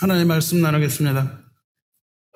[0.00, 1.40] 하나님 말씀 나누겠습니다.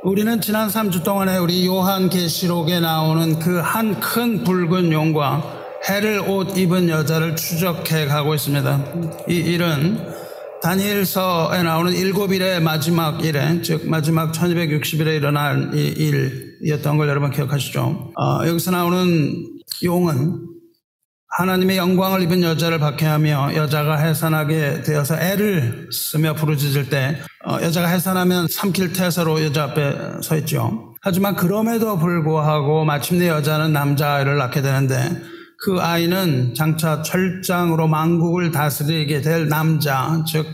[0.03, 6.89] 우리는 지난 3주 동안에 우리 요한계시록에 나오는 그 한 큰 붉은 용과 해를 옷 입은
[6.89, 8.85] 여자를 추적해 가고 있습니다.
[9.29, 9.99] 이 일은
[10.63, 15.81] 다니엘서에 나오는 일곱 일의 마지막 일에, 즉 마지막 1260일에 일어난 이
[16.61, 18.13] 일이었던 걸 여러분 기억하시죠?
[18.15, 19.35] 어, 여기서 나오는
[19.85, 20.47] 용은
[21.31, 28.49] 하나님의 영광을 입은 여자를 박해하며 여자가 해산하게 되어서 애를 쓰며 부르짖을 때 어, 여자가 해산하면
[28.49, 30.95] 삼킬 태서로 여자 앞에 서 있죠.
[31.03, 34.97] 하지만 그럼에도 불구하고 마침내 여자는 남자아이를 낳게 되는데
[35.63, 40.47] 그 아이는 장차 철장으로 만국을 다스리게 될 남자, 즉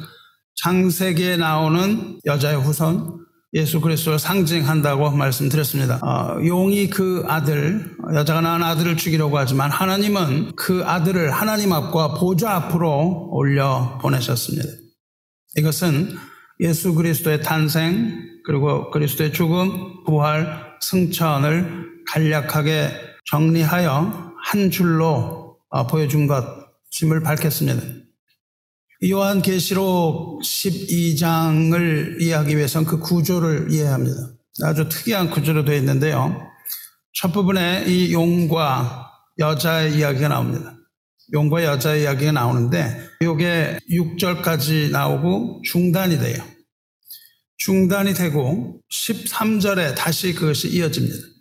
[0.56, 3.26] 창세기에 나오는 여자의 후손
[3.56, 5.98] 예수 그리스도를 상징한다고 말씀드렸습니다.
[6.02, 12.55] 어, 용이 그 아들, 여자가 낳은 아들을 죽이려고 하지만 하나님은 그 아들을 하나님 앞과 보좌
[12.55, 14.69] 앞으로 올려 보내셨습니다.
[15.56, 16.19] 이것은
[16.61, 22.91] 예수 그리스도의 탄생, 그리고 그리스도의 죽음, 부활, 승천을 간략하게
[23.31, 25.56] 정리하여 한 줄로
[25.88, 27.83] 보여준 것임을 밝혔습니다.
[29.05, 34.16] 요한계시록 12장을 이해하기 위해서는 그 구조를 이해합니다.
[34.62, 36.41] 아주 특이한 구조로 되어 있는데요.
[37.12, 40.75] 첫 부분에 이 용과 여자의 이야기가 나옵니다.
[41.33, 46.42] 용과 여자의 이야기가 나오는데 이게 6절까지 나오고 중단이 돼요.
[47.58, 51.36] 중단이 되고 13절에 다시 그것이 이어집니다.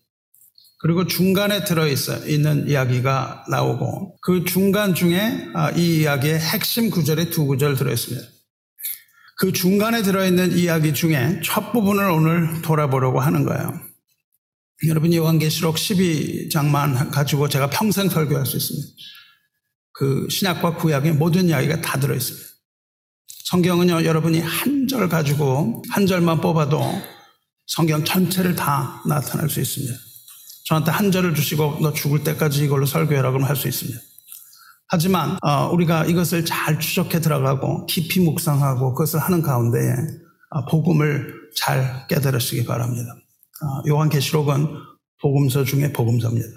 [0.86, 7.76] 그리고 중간에 들어있어 있는 이야기가 나오고 그 중간 중에 이 이야기의 핵심 구절이 두 구절
[7.76, 8.28] 들어있습니다.
[9.40, 13.82] 그 중간에 들어있는 이야기 중에 첫 부분을 오늘 돌아보려고 하는 거예요.
[14.88, 18.88] 여러분 요한계시록 12장만 가지고 제가 평생 설교할 수 있습니다.
[19.92, 22.48] 그 신약과 구약의 모든 이야기가 다 들어있습니다.
[23.46, 26.80] 성경은요 여러분이 한 절 가지고 한 절만 뽑아도
[27.66, 30.05] 성경 전체를 다 나타낼 수 있습니다.
[30.66, 34.00] 저한테 한 절을 주시고 너 죽을 때까지 이걸로 설교해라 그러면 할 수 있습니다.
[34.88, 39.94] 하지만 어, 우리가 이것을 잘 추적해 들어가고 깊이 묵상하고 그것을 하는 가운데에
[40.52, 43.16] 어, 복음을 잘 깨달으시기 바랍니다.
[43.64, 44.68] 어, 요한계시록은
[45.22, 46.48] 복음서 중에 복음서입니다.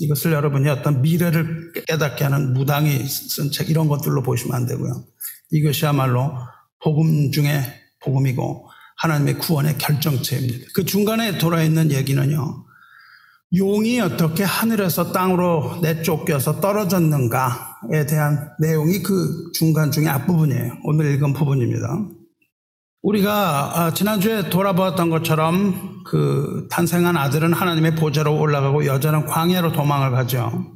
[0.00, 5.04] 이것을 여러분이 어떤 미래를 깨닫게 하는 무당이 쓴 책 이런 것들로 보시면 안 되고요.
[5.50, 6.32] 이것이야말로
[6.82, 7.62] 복음 중에
[8.02, 8.68] 복음이고
[8.98, 10.66] 하나님의 구원의 결정체입니다.
[10.74, 12.64] 그 중간에 돌아 있는 얘기는요.
[13.56, 20.78] 용이 어떻게 하늘에서 땅으로 내쫓겨서 떨어졌는가에 대한 내용이 그 중간 중에 앞부분이에요.
[20.84, 22.08] 오늘 읽은 부분입니다.
[23.00, 30.74] 우리가 지난주에 돌아보았던 것처럼 그 탄생한 아들은 하나님의 보좌로 올라가고 여자는 광야로 도망을 가죠.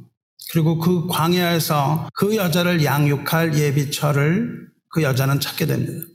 [0.51, 6.07] 그리고 그 광야에서 그 여자를 양육할 예비처를 그 여자는 찾게 됩니다.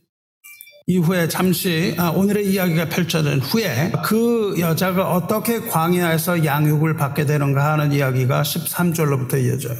[0.90, 8.40] 이후에 잠시 오늘의 이야기가 펼쳐진 후에 그 여자가 어떻게 광야에서 양육을 받게 되는가 하는 이야기가
[8.40, 9.76] 13절로부터 이어져요.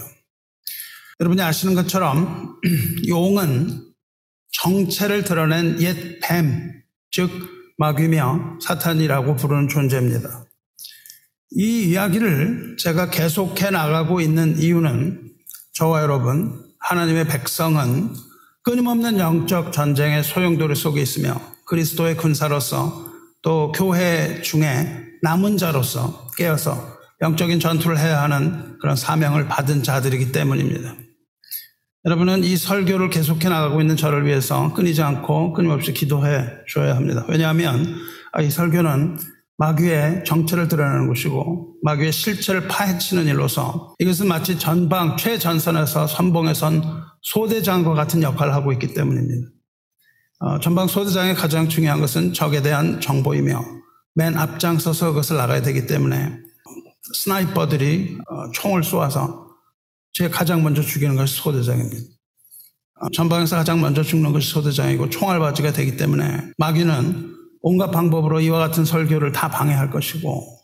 [1.19, 2.57] 여러분이 아시는 것처럼
[3.09, 3.87] 용은
[4.53, 7.31] 정체를 드러낸 옛 뱀, 즉
[7.79, 10.45] 마귀며 사탄이라고 부르는 존재입니다.
[11.53, 15.33] 이 이야기를 제가 계속해 나가고 있는 이유는
[15.73, 18.28] 저와 여러분, 하나님의 백성은
[18.69, 27.61] 끊임없는 영적 전쟁의 소용돌이 속에 있으며 그리스도의 군사로서 또 교회 중에 남은 자로서 깨어서 영적인
[27.61, 30.97] 전투를 해야 하는 그런 사명을 받은 자들이기 때문입니다.
[32.05, 37.25] 여러분은 이 설교를 계속해 나가고 있는 저를 위해서 끊이지 않고 끊임없이 기도해 줘야 합니다.
[37.27, 37.97] 왜냐하면
[38.39, 39.17] 이 설교는
[39.57, 47.95] 마귀의 정체를 드러내는 것이고 마귀의 실체를 파헤치는 일로서 이것은 마치 전방 최전선에서 선봉에 선 소대장과
[47.95, 49.49] 같은 역할을 하고 있기 때문입니다.
[50.41, 53.65] 어, 전방 소대장의 가장 중요한 것은 적에 대한 정보이며
[54.15, 56.39] 맨 앞장서서 그것을 나가야 되기 때문에
[57.15, 59.49] 스나이퍼들이 어, 총을 쏘아서
[60.13, 61.97] 제일 가장 먼저 죽이는 것이 소대장입니다.
[63.01, 68.85] 어, 전방에서 가장 먼저 죽는 것이 소대장이고 총알바지가 되기 때문에 마귀는 온갖 방법으로 이와 같은
[68.85, 70.59] 설교를 다 방해할 것이고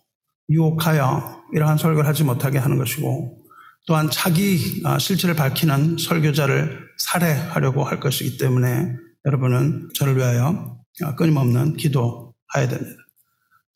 [0.50, 3.43] 유혹하여 이러한 설교를 하지 못하게 하는 것이고
[3.86, 8.88] 또한 자기 아, 실체를 밝히는 설교자를 살해하려고 할 것이기 때문에
[9.26, 13.02] 여러분은 저를 위하여 아, 끊임없는 기도해야 됩니다.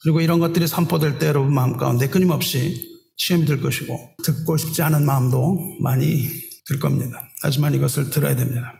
[0.02, 2.82] 그리고 이런 것들이 선포될 때 여러분 마음 가운데 끊임없이
[3.16, 6.28] 시험이 들 것이고 듣고 싶지 않은 마음도 많이
[6.66, 7.28] 들 겁니다.
[7.42, 8.74] 하지만 이것을 들어야 됩니다.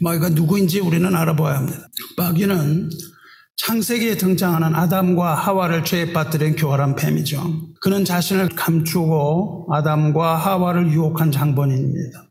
[0.00, 1.88] 마귀가 누구인지 우리는 알아봐야 합니다.
[2.16, 2.90] 마귀는
[3.64, 7.74] 창세기에 등장하는 아담과 하와를 죄에 빠뜨린 교활한 뱀이죠.
[7.80, 12.28] 그는 자신을 감추고 아담과 하와를 유혹한 장본인입니다.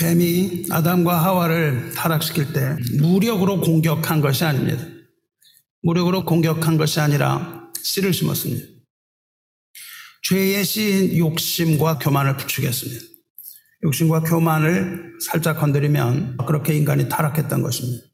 [0.00, 4.82] 뱀이 아담과 하와를 타락시킬 때 무력으로 공격한 것이 아닙니다.
[5.82, 8.66] 무력으로 공격한 것이 아니라 씨를 심었습니다.
[10.24, 13.04] 죄의 씨인 욕심과 교만을 부추겼습니다.
[13.84, 18.08] 욕심과 교만을 살짝 건드리면 그렇게 인간이 타락했던 것입니다.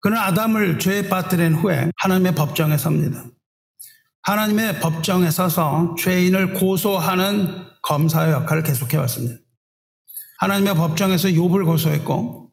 [0.00, 3.24] 그는 아담을 죄에 빠뜨린 후에 하나님의 법정에 섭니다.
[4.22, 9.40] 하나님의 법정에 서서 죄인을 고소하는 검사의 역할을 계속해 왔습니다.
[10.38, 12.50] 하나님의 법정에서 욥을 고소했고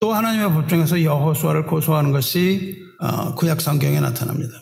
[0.00, 4.52] 또 하나님의 법정에서 여호수아를 고소하는 것이 어, 구약 성경에 나타납니다.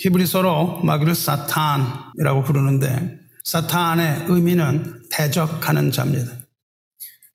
[0.00, 6.32] 히브리서로 마귀를 사탄이라고 부르는데 사탄의 의미는 대적하는 자입니다.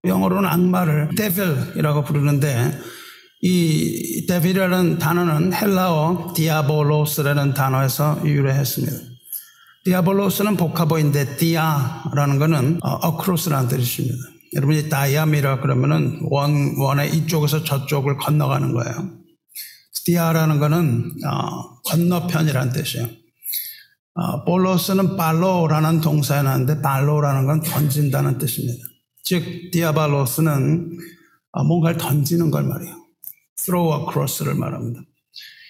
[0.06, 2.78] 영어로는 악마를 devil이라고 부르는데
[3.42, 8.96] 이 devil이라는 단어는 헬라어 디아볼로스라는 단어에서 유래했습니다.
[9.86, 14.18] 디아볼로스는 복합어인데 디아라는 것은 across라는 뜻입니다.
[14.54, 19.12] 여러분이 diameter라 그러면은 원, 원의 이쪽에서 저쪽을 건너가는 거예요.
[20.06, 23.08] 디아라는 것은 어, 건너편이라는 뜻이에요.
[24.16, 28.88] 어, 볼로스는 발로라는 동사에 나는데 발로라는 건 던진다는 뜻입니다.
[29.24, 30.98] 즉 디아발로스는
[31.52, 33.07] 어, 뭔가를 던지는 걸 말이에요.
[33.58, 35.02] Throw across를 말합니다.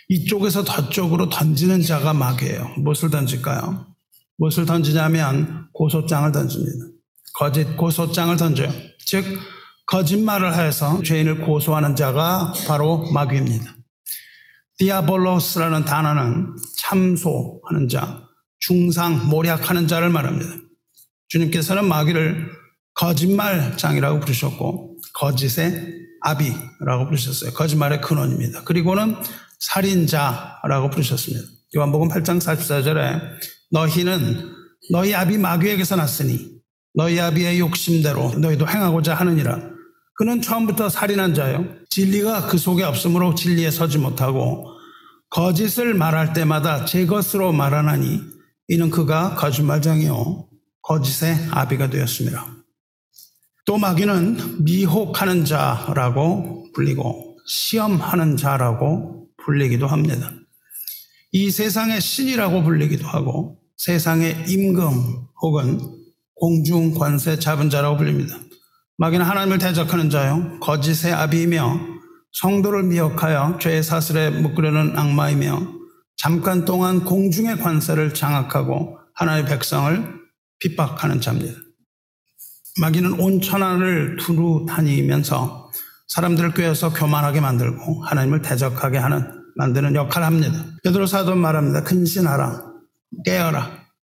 [0.10, 2.76] 이쪽에서 저쪽으로 던지는 자가 마귀예요.
[2.78, 3.88] 무엇을 던질까요?
[4.38, 6.86] 무엇을 던지냐면 고소장을 던집니다.
[7.34, 8.72] 거짓 고소장을 던져요.
[9.06, 9.26] 즉
[9.88, 13.76] 거짓말을 해서 죄인을 고소하는 자가 바로 마귀입니다.
[14.78, 18.28] 디아볼로스라는 단어는 참소하는 자,
[18.60, 20.56] 중상, 모략하는 자를 말합니다.
[21.30, 22.50] 주님께서는 마귀를
[22.94, 27.52] 거짓말장이라고 부르셨고 거짓의 아비라고 부르셨어요.
[27.54, 28.64] 거짓말의 근원입니다.
[28.64, 29.16] 그리고는
[29.60, 31.46] 살인자라고 부르셨습니다.
[31.76, 33.22] 요한복음 8장 44절에
[33.72, 34.54] 너희는
[34.92, 36.58] 너희 아비 마귀에게서 났으니
[36.94, 39.60] 너희 아비의 욕심대로 너희도 행하고자 하느니라.
[40.16, 41.66] 그는 처음부터 살인한 자요.
[41.90, 44.66] 진리가 그 속에 없으므로 진리에 서지 못하고
[45.30, 48.22] 거짓을 말할 때마다 제 것으로 말하나니
[48.70, 50.48] 이는 그가 거짓말장이요
[50.82, 52.57] 거짓의 아비가 되었습니다.
[53.68, 60.32] 또 마귀는 미혹하는 자라고 불리고 시험하는 자라고 불리기도 합니다.
[61.34, 64.94] 이 세상의 신이라고 불리기도 하고 세상의 임금
[65.42, 65.82] 혹은
[66.34, 68.38] 공중 관세 잡은 자라고 불립니다.
[69.00, 71.78] 마귀는 하나님을 대적하는 자요 거짓의 아비이며
[72.32, 75.74] 성도를 미혹하여 죄의 사슬에 묶으려는 악마이며
[76.16, 80.22] 잠깐 동안 공중의 관세를 장악하고 하나님의 백성을
[80.60, 81.67] 핍박하는 자입니다.
[82.80, 85.72] 마귀는 온 천하를 두루 다니면서
[86.08, 89.26] 사람들을 꿰어서 교만하게 만들고 하나님을 대적하게 하는
[89.56, 90.64] 만드는 역할을 합니다.
[90.84, 91.84] 베드로 사도 말합니다.
[91.84, 92.62] 근신하라
[93.26, 93.72] 깨어라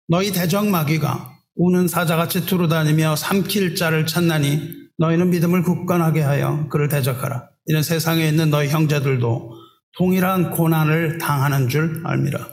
[0.09, 6.89] 너희 대적 마귀가 우는 사자같이 두루 다니며 삼킬 자를 찾나니 너희는 믿음을 굳건하게 하여 그를
[6.89, 7.49] 대적하라.
[7.67, 9.55] 이는 세상에 있는 너희 형제들도
[9.97, 12.49] 동일한 고난을 당하는 줄 알미라.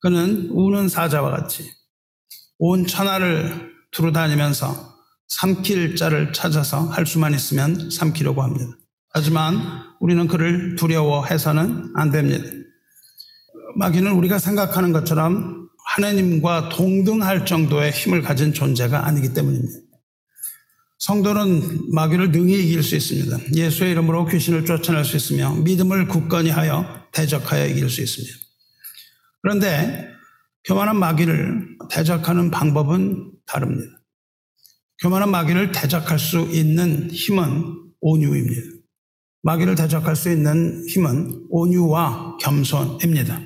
[0.00, 1.64] 그는 우는 사자와 같이
[2.58, 4.97] 온 천하를 두루 다니면서
[5.28, 8.66] 삼킬 자를 찾아서 할 수만 있으면 삼키려고 합니다.
[9.10, 9.60] 하지만
[10.00, 12.44] 우리는 그를 두려워해서는 안 됩니다.
[13.76, 19.80] 마귀는 우리가 생각하는 것처럼 하나님과 동등할 정도의 힘을 가진 존재가 아니기 때문입니다.
[20.98, 23.54] 성도는 마귀를 능히 이길 수 있습니다.
[23.54, 28.36] 예수의 이름으로 귀신을 쫓아낼 수 있으며 믿음을 굳건히 하여 대적하여 이길 수 있습니다.
[29.42, 30.08] 그런데
[30.64, 33.97] 교만한 마귀를 대적하는 방법은 다릅니다.
[35.00, 38.60] 교만한 마귀를 대적할 수 있는 힘은 온유입니다.
[39.42, 43.40] 마귀를 대적할 수 있는 힘은 온유와 겸손입니다.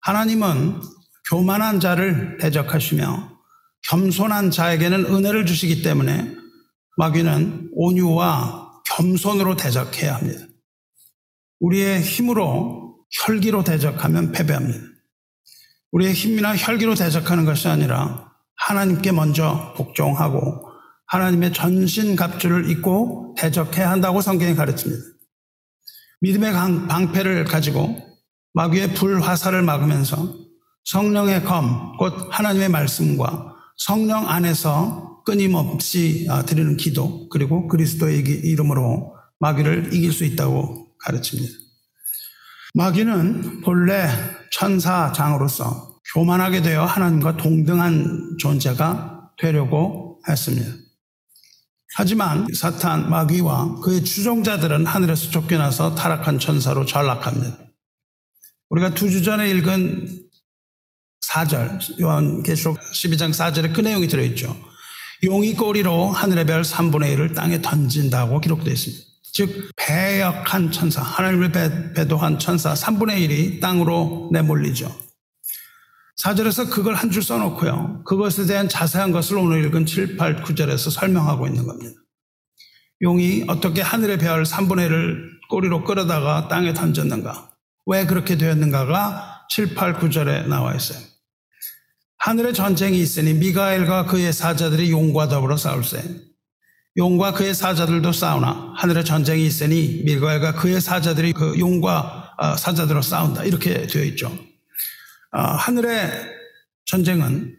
[0.00, 0.80] 하나님은
[1.28, 3.36] 교만한 자를 대적하시며
[3.88, 6.34] 겸손한 자에게는 은혜를 주시기 때문에
[6.96, 10.46] 마귀는 온유와 겸손으로 대적해야 합니다.
[11.60, 14.78] 우리의 힘으로 혈기로 대적하면 패배합니다.
[15.92, 18.25] 우리의 힘이나 혈기로 대적하는 것이 아니라
[18.56, 20.66] 하나님께 먼저 복종하고
[21.06, 25.02] 하나님의 전신 갑주를 입고 대적해야 한다고 성경이 가르칩니다.
[26.20, 26.52] 믿음의
[26.88, 27.96] 방패를 가지고
[28.54, 30.34] 마귀의 불화살을 막으면서
[30.84, 39.92] 성령의 검, 곧 하나님의 말씀과 성령 안에서 끊임없이 아, 드리는 기도, 그리고 그리스도의 이름으로 마귀를
[39.92, 41.52] 이길 수 있다고 가르칩니다.
[42.74, 44.08] 마귀는 본래
[44.52, 50.70] 천사장으로서 교만하게 되어 하나님과 동등한 존재가 되려고 했습니다.
[51.94, 57.58] 하지만 사탄, 마귀와 그의 추종자들은 하늘에서 쫓겨나서 타락한 천사로 전락합니다.
[58.68, 60.22] 우리가 두 주 전에 읽은
[61.26, 64.56] 4절, 요한계시록 12장 4절에 그 내용이 들어있죠.
[65.24, 69.04] 용이 꼬리로 하늘의 별 3분의 1을 땅에 던진다고 기록되어 있습니다.
[69.32, 75.05] 즉 배역한 천사, 하나님을 배, 배도한 천사 3분의 1이 땅으로 내몰리죠.
[76.16, 78.02] 사절에서 그걸 한 줄 써놓고요.
[78.04, 81.92] 그것에 대한 자세한 것을 오늘 읽은 7, 8, 9절에서 설명하고 있는 겁니다.
[83.02, 85.16] 용이 어떻게 하늘의 별 3분의 1을
[85.50, 87.50] 꼬리로 끌어다가 땅에 던졌는가?
[87.86, 90.98] 왜 그렇게 되었는가가 7, 8, 9절에 나와 있어요.
[92.18, 96.02] 하늘에 전쟁이 있으니 미가엘과 그의 사자들이 용과 더불어 싸울세.
[96.96, 103.44] 용과 그의 사자들도 싸우나 하늘에 전쟁이 있으니 미가엘과 그의 사자들이 그 용과 어, 사자들로 싸운다.
[103.44, 104.36] 이렇게 되어 있죠.
[105.32, 106.10] 어, 하늘의
[106.86, 107.56] 전쟁은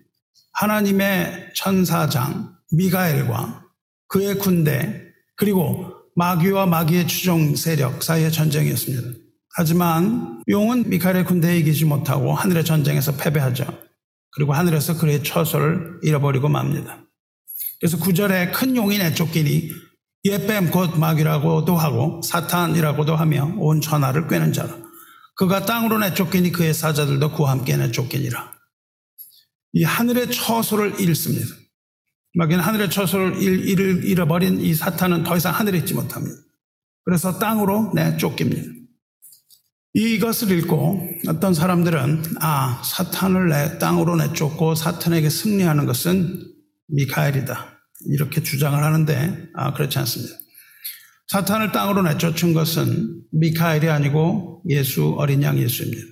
[0.54, 3.64] 하나님의 천사장 미가엘과
[4.08, 5.04] 그의 군대
[5.36, 9.20] 그리고 마귀와 마귀의 추종 세력 사이의 전쟁이었습니다.
[9.56, 13.66] 하지만 용은 미카엘의 군대에 이기지 못하고 하늘의 전쟁에서 패배하죠.
[14.32, 17.04] 그리고 하늘에서 그의 처소를 잃어버리고 맙니다.
[17.80, 19.70] 그래서 구절에 큰 용이 내쫓기니
[20.26, 24.87] 예뱀 곧 마귀라고도 하고 사탄이라고도 하며 온 천하를 꿰는 자라.
[25.38, 28.54] 그가 땅으로 내쫓기니 그의 사자들도 그와 함께 내쫓기니라.
[29.74, 31.48] 이 하늘의 처소를 잃습니다.
[32.34, 36.36] 마귀는 하늘의 처소를 잃어버린 이 사탄은 더 이상 하늘에 있지 못합니다.
[37.06, 38.78] 그래서 땅으로 내쫓깁니다.
[39.94, 46.52] 이것을 읽고 어떤 사람들은 아 사탄을 내 땅으로 내쫓고 사탄에게 승리하는 것은
[46.88, 47.80] 미카엘이다
[48.10, 50.36] 이렇게 주장을 하는데 아 그렇지 않습니다.
[51.28, 56.04] 사탄을 땅으로 내쫓은 것은 미카엘이 아니고 예수 어린 양 예수입니다.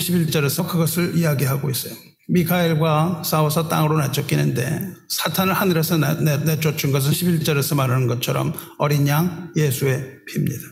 [0.00, 1.94] 11절에서 그것을 이야기하고 있어요.
[2.28, 9.52] 미카엘과 싸워서 땅으로 내쫓기는데 사탄을 하늘에서 내, 내, 쫓은 것은 11절에서 말하는 것처럼 어린 양
[9.56, 10.62] 예수의 피입니다.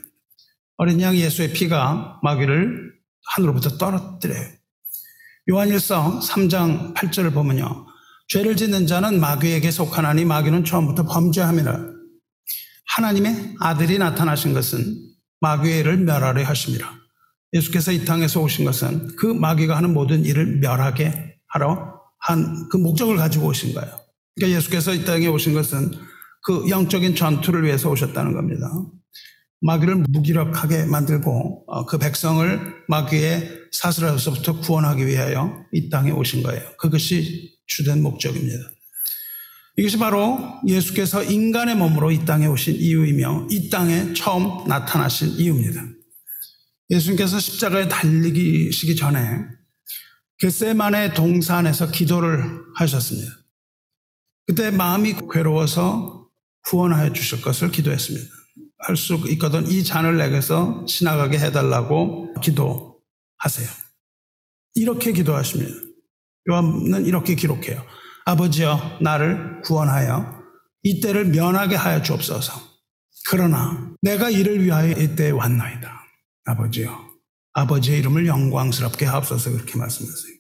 [0.76, 2.92] 어린 양 예수의 피가 마귀를
[3.26, 4.48] 하늘로부터 떨어뜨려요.
[5.48, 7.86] 요한일서 3장 8절을 보면요.
[8.28, 11.94] 죄를 짓는 자는 마귀에게 속하나니 마귀는 처음부터 범죄함이라.
[12.96, 15.13] 하나님의 아들이 나타나신 것은
[15.44, 16.90] 마귀를 멸하려 하십니다.
[17.52, 23.16] 예수께서 이 땅에서 오신 것은 그 마귀가 하는 모든 일을 멸하게 하러 한 그 목적을
[23.16, 24.00] 가지고 오신 거예요.
[24.34, 25.92] 그러니까 예수께서 이 땅에 오신 것은
[26.42, 28.66] 그 영적인 전투를 위해서 오셨다는 겁니다.
[29.60, 36.62] 마귀를 무기력하게 만들고 어, 그 백성을 마귀의 사슬에서부터 구원하기 위하여 이 땅에 오신 거예요.
[36.78, 38.73] 그것이 주된 목적입니다.
[39.76, 45.82] 이것이 바로 예수께서 인간의 몸으로 이 땅에 오신 이유이며 이 땅에 처음 나타나신 이유입니다.
[46.90, 49.40] 예수님께서 십자가에 달리시기 전에
[50.38, 53.32] 겟세만의 동산에서 기도를 하셨습니다.
[54.46, 56.28] 그때 마음이 괴로워서
[56.66, 58.26] 구원하여 주실 것을 기도했습니다.
[58.78, 63.68] 할 수 있거든 이 잔을 내게서 지나가게 해달라고 기도하세요.
[64.74, 65.72] 이렇게 기도하십니다.
[66.50, 67.82] 요한은 이렇게 기록해요.
[68.26, 70.42] 아버지여 나를 구원하여
[70.82, 72.52] 이때를 면하게 하여 주옵소서.
[73.28, 75.92] 그러나 내가 이를 위하여 이때에 왔나이다.
[76.46, 77.14] 아버지여
[77.54, 80.34] 아버지의 이름을 영광스럽게 하옵소서 그렇게 말씀하세요.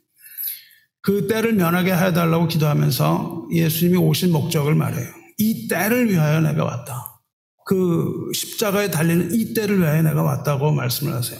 [1.02, 5.06] 그 때를 면하게 해달라고 기도하면서 예수님이 오신 목적을 말해요.
[5.38, 7.20] 이 때를 위하여 내가 왔다.
[7.66, 11.38] 그 십자가에 달리는 이 때를 위하여 내가 왔다고 말씀을 하세요.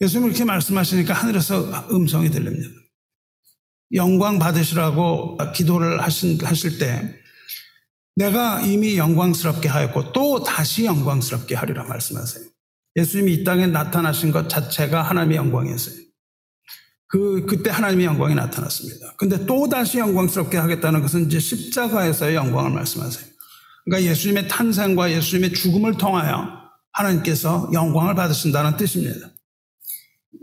[0.00, 2.79] 예수님 이렇게 말씀하시니까 하늘에서 음성이 들립니다.
[3.92, 7.20] 영광 받으시라고 기도를 하신, 하실 때
[8.16, 12.44] 내가 이미 영광스럽게 하였고 또 다시 영광스럽게 하리라 말씀하세요.
[12.96, 15.96] 예수님이 이 땅에 나타나신 것 자체가 하나님의 영광이었어요.
[17.06, 19.14] 그, 그때 하나님의 영광이 나타났습니다.
[19.16, 23.26] 근데 또 다시 영광스럽게 하겠다는 것은 이제 십자가에서의 영광을 말씀하세요.
[23.84, 26.46] 그러니까 예수님의 탄생과 예수님의 죽음을 통하여
[26.92, 29.28] 하나님께서 영광을 받으신다는 뜻입니다.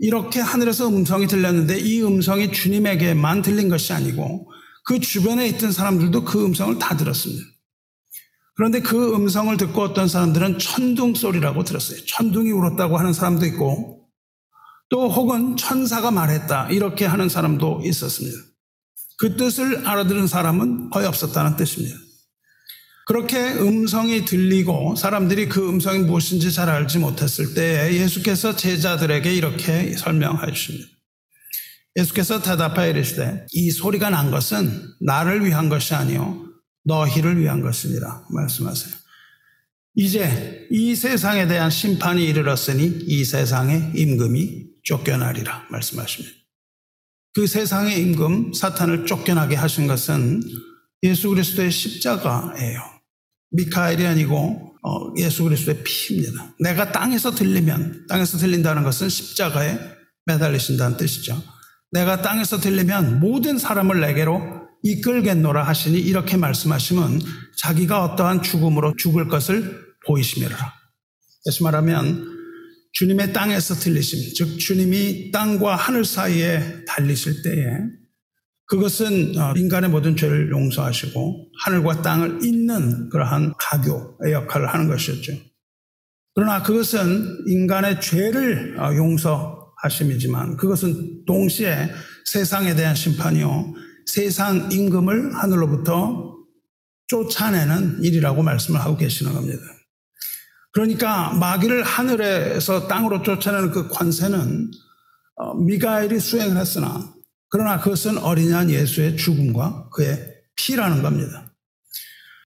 [0.00, 4.50] 이렇게 하늘에서 음성이 들렸는데 이 음성이 주님에게만 들린 것이 아니고
[4.84, 7.44] 그 주변에 있던 사람들도 그 음성을 다 들었습니다.
[8.54, 12.04] 그런데 그 음성을 듣고 어떤 사람들은 천둥 소리라고 들었어요.
[12.06, 14.08] 천둥이 울었다고 하는 사람도 있고
[14.88, 18.36] 또 혹은 천사가 말했다 이렇게 하는 사람도 있었습니다.
[19.18, 21.96] 그 뜻을 알아들은 사람은 거의 없었다는 뜻입니다.
[23.08, 30.52] 그렇게 음성이 들리고 사람들이 그 음성이 무엇인지 잘 알지 못했을 때 예수께서 제자들에게 이렇게 설명해
[30.52, 30.90] 주십니다.
[31.96, 36.48] 예수께서 대답하여 이르시되 이 소리가 난 것은 나를 위한 것이 아니요
[36.84, 38.94] 너희를 위한 것이니라 말씀하세요.
[39.94, 46.36] 이제 이 세상에 대한 심판이 이르렀으니 이 세상의 임금이 쫓겨나리라 말씀하십니다.
[47.32, 50.42] 그 세상의 임금 사탄을 쫓겨나게 하신 것은
[51.04, 52.97] 예수 그리스도의 십자가예요.
[53.50, 56.54] 미카엘이 아니고 어, 예수 그리스도의 피입니다.
[56.60, 59.78] 내가 땅에서 들리면 땅에서 들린다는 것은 십자가에
[60.26, 61.42] 매달리신다는 뜻이죠.
[61.90, 67.20] 내가 땅에서 들리면 모든 사람을 내게로 이끌겠노라 하시니 이렇게 말씀하시면
[67.56, 70.56] 자기가 어떠한 죽음으로 죽을 것을 보이시미라.
[71.44, 72.36] 다시 말하면
[72.92, 77.64] 주님의 땅에서 들리심, 즉 주님이 땅과 하늘 사이에 달리실 때에
[78.68, 85.32] 그것은 어, 인간의 모든 죄를 용서하시고 하늘과 땅을 잇는 그러한 가교의 역할을 하는 것이었죠.
[86.34, 91.90] 그러나 그것은 인간의 죄를 어, 용서하심이지만 그것은 동시에
[92.26, 93.74] 세상에 대한 심판이요.
[94.04, 96.36] 세상 임금을 하늘로부터
[97.06, 99.62] 쫓아내는 일이라고 말씀을 하고 계시는 겁니다.
[100.72, 104.70] 그러니까 마귀를 하늘에서 땅으로 쫓아내는 그 관세는
[105.36, 107.17] 어, 미가엘이 수행을 했으나
[107.50, 110.18] 그러나 그것은 어린 양 예수의 죽음과 그의
[110.56, 111.54] 피라는 겁니다.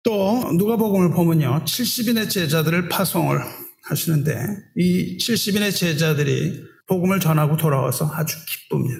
[0.05, 1.65] 또 누가복음을 보면요.
[1.65, 3.39] 70인의 제자들을 파송을
[3.85, 4.35] 하시는데
[4.77, 8.97] 이 70인의 제자들이 복음을 전하고 돌아와서 아주 기쁩니다.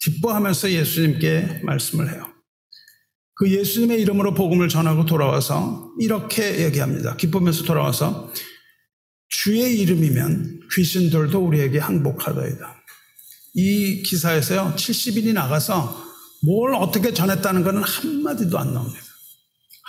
[0.00, 2.26] 기뻐하면서 예수님께 말씀을 해요.
[3.34, 7.16] 그 예수님의 이름으로 복음을 전하고 돌아와서 이렇게 얘기합니다.
[7.16, 8.32] 기쁘면서 돌아와서
[9.28, 12.79] 주의 이름이면 귀신들도 우리에게 항복하더이다.
[13.54, 16.04] 이 기사에서요, 70인이 나가서
[16.42, 19.04] 뭘 어떻게 전했다는 것은 한마디도 안 나옵니다.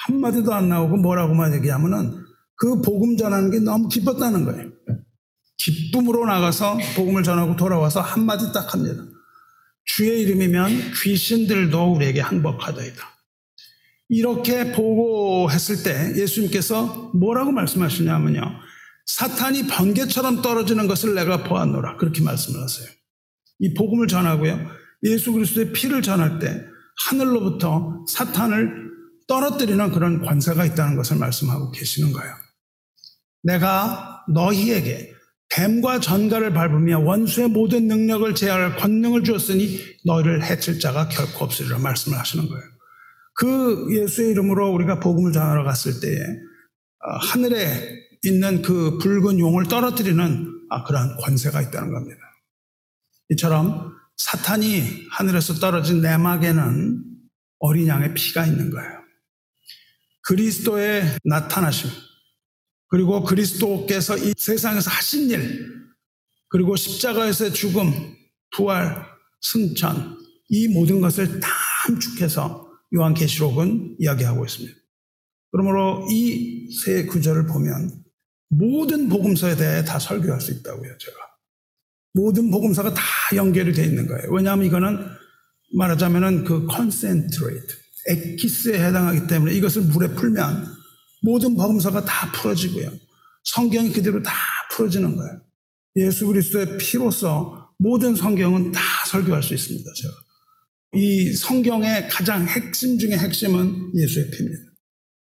[0.07, 2.25] 한마디도 안 나오고 뭐라고만 얘기하면은
[2.55, 4.71] 그 복음 전하는 게 너무 기뻤다는 거예요.
[5.57, 9.03] 기쁨으로 나가서 복음을 전하고 돌아와서 한마디 딱 합니다.
[9.85, 13.11] 주의 이름이면 귀신들도 우리에게 항복하더이다.
[14.09, 18.41] 이렇게 보고했을 때 예수님께서 뭐라고 말씀하시냐면요.
[19.05, 21.97] 사탄이 번개처럼 떨어지는 것을 내가 보았노라.
[21.97, 22.87] 그렇게 말씀을 하세요.
[23.61, 24.59] 이 복음을 전하고요.
[25.03, 26.65] 예수 그리스도의 피를 전할 때
[27.07, 28.91] 하늘로부터 사탄을
[29.27, 32.33] 떨어뜨리는 그런 관세가 있다는 것을 말씀하고 계시는 거예요.
[33.43, 35.13] 내가 너희에게
[35.49, 42.17] 뱀과 전갈을 밟으며 원수의 모든 능력을 제할 권능을 주었으니 너희를 해칠 자가 결코 없으리라 말씀을
[42.17, 42.63] 하시는 거예요.
[43.35, 50.47] 그 예수의 이름으로 우리가 복음을 전하러 갔을 때에 어, 하늘에 있는 그 붉은 용을 떨어뜨리는
[50.69, 52.19] 아, 그러한 권세가 있다는 겁니다.
[53.31, 57.03] 이처럼 사탄이 하늘에서 떨어진 내막에는
[57.59, 59.01] 어린 양의 피가 있는 거예요.
[60.23, 61.89] 그리스도의 나타나심,
[62.87, 65.81] 그리고 그리스도께서 이 세상에서 하신 일,
[66.49, 68.15] 그리고 십자가에서의 죽음,
[68.55, 69.05] 부활,
[69.41, 70.17] 승천,
[70.49, 71.49] 이 모든 것을 다
[71.85, 74.77] 함축해서 요한계시록은 이야기하고 있습니다.
[75.51, 78.03] 그러므로 이 세 구절을 보면
[78.49, 81.17] 모든 복음서에 대해 다 설교할 수 있다고요, 제가.
[82.13, 83.01] 모든 복음서가 다
[83.35, 84.31] 연결이 되어 있는 거예요.
[84.31, 84.97] 왜냐하면 이거는
[85.73, 87.75] 말하자면은 그 concentrate,
[88.09, 90.65] 엑기스에 해당하기 때문에 이것을 물에 풀면
[91.23, 92.91] 모든 복음서가 다 풀어지고요.
[93.43, 94.33] 성경이 그대로 다
[94.71, 95.41] 풀어지는 거예요.
[95.97, 99.89] 예수 그리스도의 피로서 모든 성경은 다 설교할 수 있습니다.
[99.93, 100.13] 제가.
[100.93, 104.71] 이 성경의 가장 핵심 중의 핵심은 예수의 피입니다.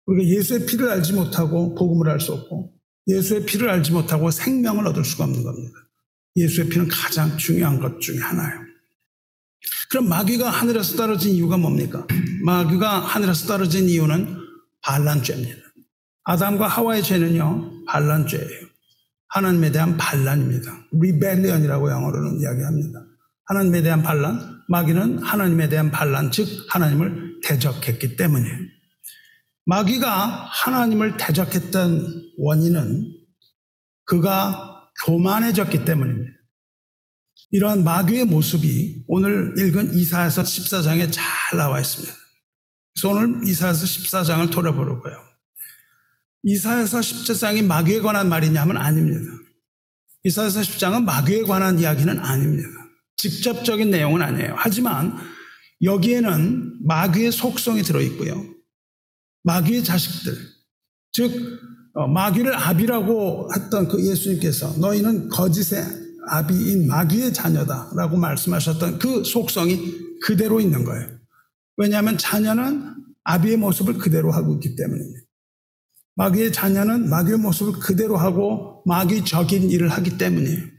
[0.07, 2.73] 우리가 예수의 피를 알지 못하고 복음을 알 수 없고
[3.09, 5.73] 예수의 피를 알지 못하고 생명을 얻을 수가 없는 겁니다.
[6.37, 8.61] 예수의 피는 가장 중요한 것 중에 하나예요.
[9.91, 12.07] 그럼 마귀가 하늘에서 떨어진 이유가 뭡니까?
[12.45, 14.37] 마귀가 하늘에서 떨어진 이유는
[14.83, 15.61] 반란죄입니다.
[16.25, 18.67] 아담과 하와의 죄는요, 반란죄예요.
[19.29, 20.89] 하나님에 대한 반란입니다.
[20.93, 23.05] rebellion이라고 영어로는 이야기합니다.
[23.47, 28.59] 하나님에 대한 반란, 마귀는 하나님에 대한 반란, 즉 하나님을 대적했기 때문이에요.
[29.67, 33.13] 마귀가 하나님을 대적했던 원인은
[34.05, 34.72] 그가
[35.05, 36.33] 교만해졌기 때문입니다.
[37.51, 42.13] 이러한 마귀의 모습이 오늘 읽은 이사에서 14장에 잘 나와 있습니다.
[42.95, 45.15] 그래서 오늘 이사에서 14장을 돌아보려고요.
[46.45, 49.33] 이사에서 14장이 마귀에 관한 말이냐면 아닙니다.
[50.25, 52.69] 이사에서 10장은 마귀에 관한 이야기는 아닙니다.
[53.17, 54.55] 직접적인 내용은 아니에요.
[54.57, 55.17] 하지만
[55.83, 58.55] 여기에는 마귀의 속성이 들어있고요.
[59.45, 60.37] 마귀의 자식들,
[61.13, 65.85] 즉 어, 마귀를 아비라고 했던 그 예수님께서 너희는 거짓의
[66.29, 71.09] 아비인 마귀의 자녀다라고 말씀하셨던 그 속성이 그대로 있는 거예요.
[71.77, 75.21] 왜냐하면 자녀는 아비의 모습을 그대로 하고 있기 때문입니다.
[76.15, 80.73] 마귀의 자녀는 마귀의 모습을 그대로 하고 마귀적인 일을 하기 때문이에요.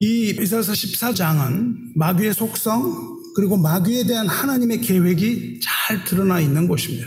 [0.00, 7.06] 이 이사서 14장은 마귀의 속성 그리고 마귀에 대한 하나님의 계획이 잘 드러나 있는 곳입니다.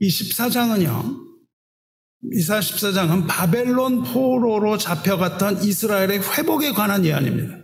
[0.00, 1.31] 이 14장은요.
[2.30, 7.56] 이사 14장은 바벨론 포로로 잡혀갔던 이스라엘의 회복에 관한 예언입니다.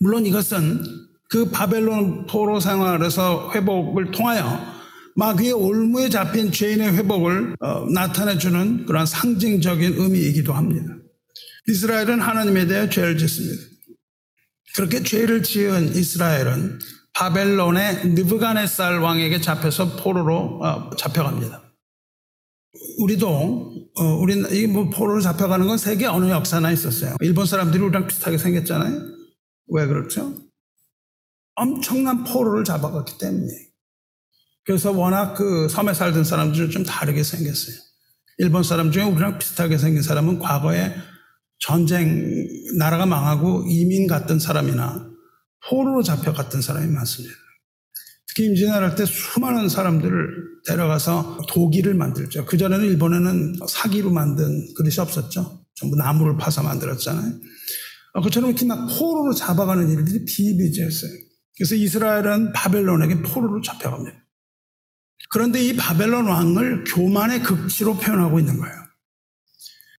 [0.00, 0.82] 물론 이것은
[1.28, 4.74] 그 바벨론 포로 생활에서 회복을 통하여
[5.16, 10.94] 마귀의 올무에 잡힌 죄인의 회복을 어, 나타내주는 그런 상징적인 의미이기도 합니다.
[11.68, 13.62] 이스라엘은 하나님에 대해 죄를 짓습니다.
[14.74, 16.80] 그렇게 죄를 지은 이스라엘은
[17.12, 21.63] 바벨론의 느부갓네살 왕에게 잡혀서 포로로 어, 잡혀갑니다.
[22.98, 27.16] 우리도 어, 우리는 이뭐 포로로 잡혀가는 건 세계 어느 역사나 있었어요.
[27.20, 29.00] 일본 사람들이 우리랑 비슷하게 생겼잖아요.
[29.68, 30.34] 왜 그렇죠?
[31.54, 33.52] 엄청난 포로를 잡아갔기 때문에.
[34.64, 37.76] 그래서 워낙 그 섬에 살던 사람들은 좀 다르게 생겼어요.
[38.38, 40.94] 일본 사람 중에 우리랑 비슷하게 생긴 사람은 과거에
[41.60, 42.46] 전쟁,
[42.78, 45.08] 나라가 망하고 이민 갔던 사람이나
[45.68, 47.34] 포로로 잡혀갔던 사람이 많습니다.
[48.34, 52.44] 특히 임진왜란 때 수많은 사람들을 데려가서 도기를 만들죠.
[52.46, 55.64] 그전에는 일본에는 사기로 만든 그릇이 없었죠.
[55.76, 57.32] 전부 나무를 파서 만들었잖아요.
[58.14, 61.12] 어, 그처럼 이렇게 막 포로로 잡아가는 일들이 비비지했어요.
[61.56, 64.16] 그래서 이스라엘은 바벨론에게 포로로 잡혀갑니다.
[65.30, 68.74] 그런데 이 바벨론 왕을 교만의 극치로 표현하고 있는 거예요.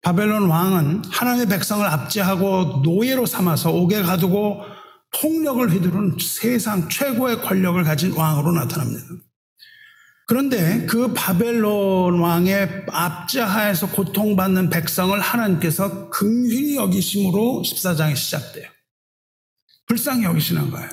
[0.02, 4.75] 바벨론 왕은 하나님의 백성을 압제하고 노예로 삼아서 옥에 가두고
[5.22, 9.06] 폭력을 휘두른 세상 최고의 권력을 가진 왕으로 나타납니다.
[10.28, 18.68] 그런데 그 바벨론 왕의 압제하에서 고통받는 백성을 하나님께서 긍휼히 여기심으로 14장이 시작돼요.
[19.88, 20.90] 불쌍히 여기시는 거예요.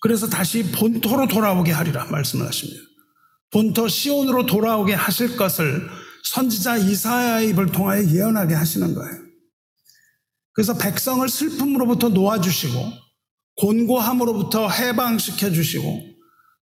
[0.00, 2.82] 그래서 다시 본토로 돌아오게 하리라 말씀을 하십니다.
[3.52, 5.88] 본토 시온으로 돌아오게 하실 것을
[6.24, 9.22] 선지자 이사야의 입을 통하여 예언하게 하시는 거예요.
[10.52, 13.01] 그래서 백성을 슬픔으로부터 놓아주시고
[13.56, 16.12] 곤고함으로부터 해방시켜 주시고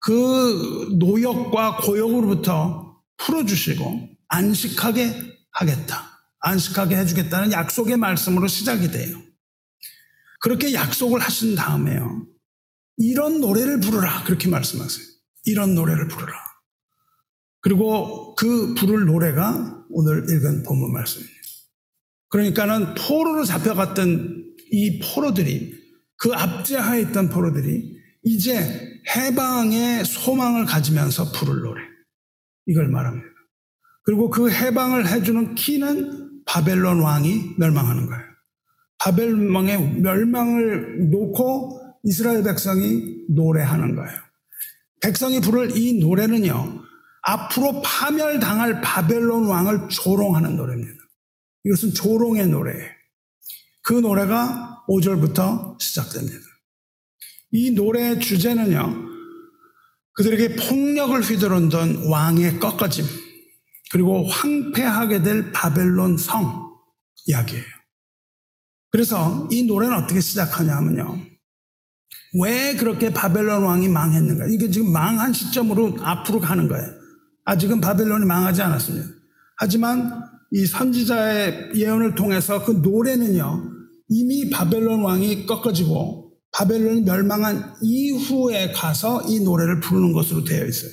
[0.00, 5.14] 그 노역과 고역으로부터 풀어주시고 안식하게
[5.52, 6.08] 하겠다.
[6.40, 9.20] 안식하게 해주겠다는 약속의 말씀으로 시작이 돼요.
[10.40, 12.26] 그렇게 약속을 하신 다음에요.
[12.98, 14.24] 이런 노래를 부르라.
[14.24, 15.04] 그렇게 말씀하세요.
[15.46, 16.32] 이런 노래를 부르라.
[17.60, 21.34] 그리고 그 부를 노래가 오늘 읽은 본문 말씀입니다.
[22.28, 25.77] 그러니까는 포로로 잡혀갔던 이 포로들이
[26.18, 31.80] 그 압제하에 있던 포로들이 이제 해방의 소망을 가지면서 부를 노래.
[32.66, 33.26] 이걸 말합니다.
[34.04, 38.24] 그리고 그 해방을 해주는 키는 바벨론 왕이 멸망하는 거예요.
[38.98, 44.18] 바벨론 왕의 멸망을 놓고 이스라엘 백성이 노래하는 거예요.
[45.00, 46.82] 백성이 부를 이 노래는요,
[47.22, 50.98] 앞으로 파멸당할 바벨론 왕을 조롱하는 노래입니다.
[51.64, 52.90] 이것은 조롱의 노래예요.
[53.82, 56.38] 그 노래가 5절부터 시작됩니다.
[57.52, 59.06] 이 노래의 주제는요,
[60.14, 63.04] 그들에게 폭력을 휘두른던 왕의 꺾어짐,
[63.90, 66.68] 그리고 황폐하게 될 바벨론 성
[67.26, 67.64] 이야기예요.
[68.90, 71.20] 그래서 이 노래는 어떻게 시작하냐 하면요.
[72.40, 74.46] 왜 그렇게 바벨론 왕이 망했는가?
[74.50, 76.86] 이게 지금 망한 시점으로 앞으로 가는 거예요.
[77.44, 79.08] 아직은 바벨론이 망하지 않았습니다.
[79.56, 83.77] 하지만 이 선지자의 예언을 통해서 그 노래는요,
[84.08, 90.92] 이미 바벨론 왕이 꺾어지고 바벨론이 멸망한 이후에 가서 이 노래를 부르는 것으로 되어 있어요.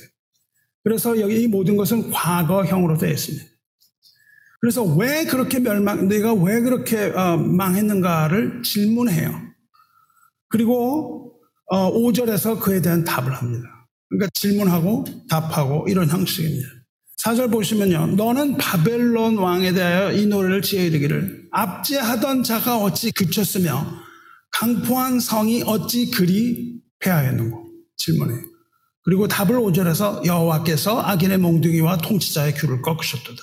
[0.84, 3.44] 그래서 여기 이 모든 것은 과거형으로 되어 있습니다.
[4.60, 9.32] 그래서 왜 그렇게 멸망, 내가 왜 그렇게 어, 망했는가를 질문해요.
[10.48, 11.34] 그리고
[11.66, 13.68] 어, 5절에서 그에 대한 답을 합니다.
[14.08, 16.68] 그러니까 질문하고 답하고 이런 형식입니다.
[17.22, 18.14] 4절 보시면요.
[18.16, 23.86] 너는 바벨론 왕에 대하여 이 노래를 지어 이르기를 압제하던 자가 어찌 그쳤으며
[24.52, 27.66] 강포한 성이 어찌 그리 패하였는고
[27.96, 28.42] 질문해
[29.02, 33.42] 그리고 답을 5절에서 여호와께서 악인의 몽둥이와 통치자의 귤을 꺾으셨도다.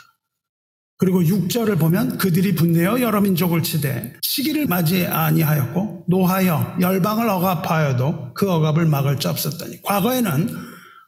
[0.97, 8.49] 그리고 6절을 보면 그들이 분내어 여러 민족을 치되 시기를 맞이 아니하였고 노하여 열방을 억압하여도 그
[8.51, 9.81] 억압을 막을 자 없었다니.
[9.81, 10.49] 과거에는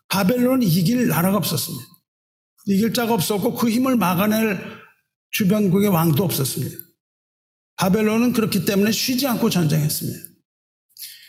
[0.07, 1.85] 바벨론이 이길 나라가 없었습니다.
[2.67, 4.59] 이길 자가 없었고 그 힘을 막아낼
[5.31, 6.84] 주변국의 왕도 없었습니다.
[7.77, 10.19] 바벨론은 그렇기 때문에 쉬지 않고 전쟁했습니다.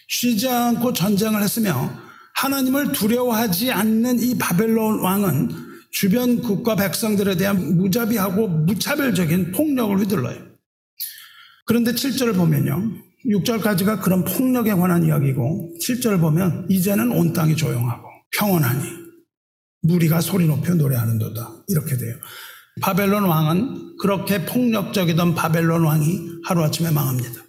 [0.08, 1.92] 쉬지 않고 전쟁을 했으며
[2.36, 5.50] 하나님을 두려워하지 않는 이 바벨론 왕은
[5.90, 10.46] 주변 국가 백성들에 대한 무자비하고 무차별적인 폭력을 휘둘러요.
[11.64, 12.92] 그런데 7절을 보면요.
[13.26, 19.06] 6절까지가 그런 폭력에 관한 이야기고 7절을 보면 이제는 온 땅이 조용하고 평온하니
[19.82, 21.64] 무리가 소리 높여 노래하는도다.
[21.68, 22.16] 이렇게 돼요.
[22.80, 27.42] 바벨론 왕은 그렇게 폭력적이던 바벨론 왕이 하루아침에 망합니다.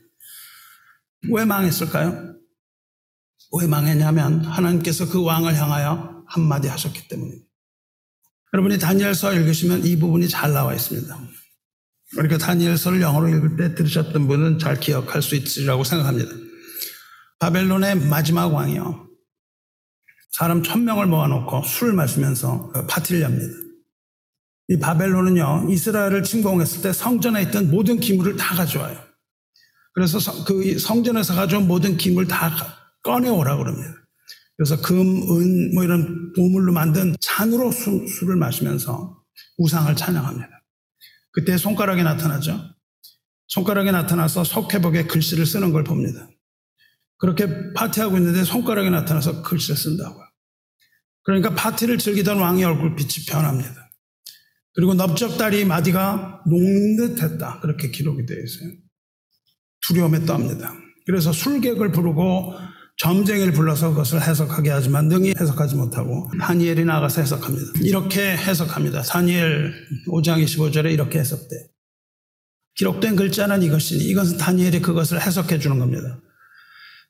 [1.32, 2.36] 왜 망했을까요?
[3.60, 7.46] 왜 망했냐면 하나님께서 그 왕을 향하여 한마디 하셨기 때문입니다.
[8.54, 11.18] 여러분이 다니엘서 읽으시면 이 부분이 잘 나와 있습니다.
[12.12, 16.32] 그러니까 다니엘서를 영어로 읽을 때 들으셨던 분은 잘 기억할 수 있으리라고 생각합니다.
[17.40, 19.10] 바벨론의 마지막 왕이요.
[20.32, 23.67] 사람 천 명을 모아놓고 술을 마시면서 파티를 엽니다.
[24.70, 29.00] 이 바벨론은요, 이스라엘을 침공했을 때 성전에 있던 모든 기물을 다 가져와요.
[29.94, 32.52] 그래서 그 성전에서 가져온 모든 기물 다
[33.04, 33.94] 꺼내오라 그럽니다.
[34.58, 39.24] 그래서 금, 은, 뭐 이런 보물로 만든 잔으로 수, 술을 마시면서
[39.58, 40.50] 우상을 찬양합니다.
[41.32, 42.60] 그때 손가락이 나타나죠.
[43.48, 46.28] 손가락이 나타나서 석회복에 글씨를 쓰는 걸 봅니다.
[47.18, 50.26] 그렇게 파티하고 있는데 손가락이 나타나서 글씨를 쓴다고요.
[51.24, 53.87] 그러니까 파티를 즐기던 왕의 얼굴 빛이 변합니다.
[54.78, 57.62] 그리고 넓적다리 마디가 녹듯했다.
[57.62, 58.70] 그렇게 기록이 되어 있어요.
[59.82, 60.72] 두려움에 떠합니다.
[61.08, 62.54] 그래서 술객을 부르고
[62.98, 67.80] 점쟁이를 불러서 그것을 해석하게 하지만 능히 해석하지 못하고 다니엘이 나가서 해석합니다.
[67.82, 69.02] 이렇게 해석합니다.
[69.02, 69.74] 다니엘
[70.10, 71.56] 5장 25절에 이렇게 해석돼.
[72.76, 76.22] 기록된 글자는 이것이니 이것은 다니엘이 그것을 해석해 주는 겁니다.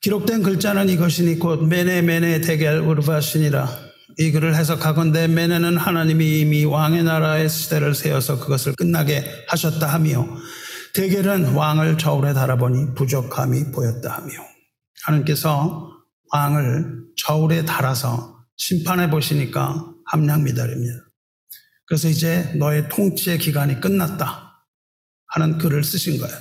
[0.00, 3.87] 기록된 글자는 이것이니 곧 메네 메네 대겔 우르바신이라
[4.20, 10.26] 이 글을 해석하건대 메네는 하나님이 이미 왕의 나라의 시대를 세워서 그것을 끝나게 하셨다 하며
[10.92, 14.32] 대겔은 왕을 저울에 달아보니 부족함이 보였다 하며
[15.04, 15.92] 하나님께서
[16.32, 20.94] 왕을 저울에 달아서 심판해 보시니까 함량 미달입니다.
[21.86, 24.64] 그래서 이제 너의 통치의 기간이 끝났다
[25.28, 26.36] 하는 글을 쓰신 거예요.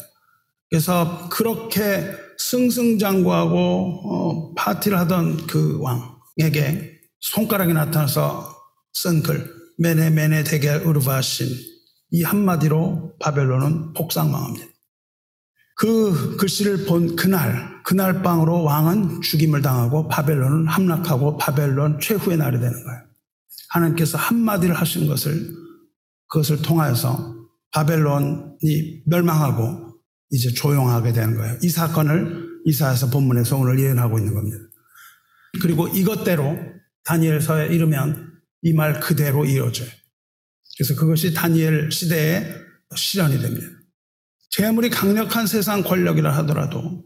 [0.71, 8.55] 그래서 그렇게 승승장구하고 어, 파티를 하던 그 왕에게 손가락이 나타나서
[8.93, 11.47] 쓴 글, 메네 메네 대겔 우르바신
[12.11, 14.65] 이 한마디로 바벨론은 폭삭망합니다.
[15.75, 22.73] 그 글씨를 본 그날, 그날 방으로 왕은 죽임을 당하고 바벨론은 함락하고 바벨론 최후의 날이 되는
[22.73, 23.01] 거예요.
[23.69, 25.53] 하나님께서 한마디를 하신 것을
[26.29, 27.35] 그것을 통하여서
[27.71, 29.99] 바벨론이 멸망하고
[30.31, 31.57] 이제 조용하게 되는 거예요.
[31.61, 34.57] 이 사건을 이사에서 본문에서 오늘 예언하고 있는 겁니다.
[35.61, 36.57] 그리고 이것대로
[37.07, 39.89] 다니엘서에 이르면 이 말 그대로 이루어져요.
[40.77, 42.53] 그래서 그것이 다니엘 시대의
[42.95, 43.67] 실현이 됩니다.
[44.49, 47.03] 제 아무리 강력한 세상 권력이라 하더라도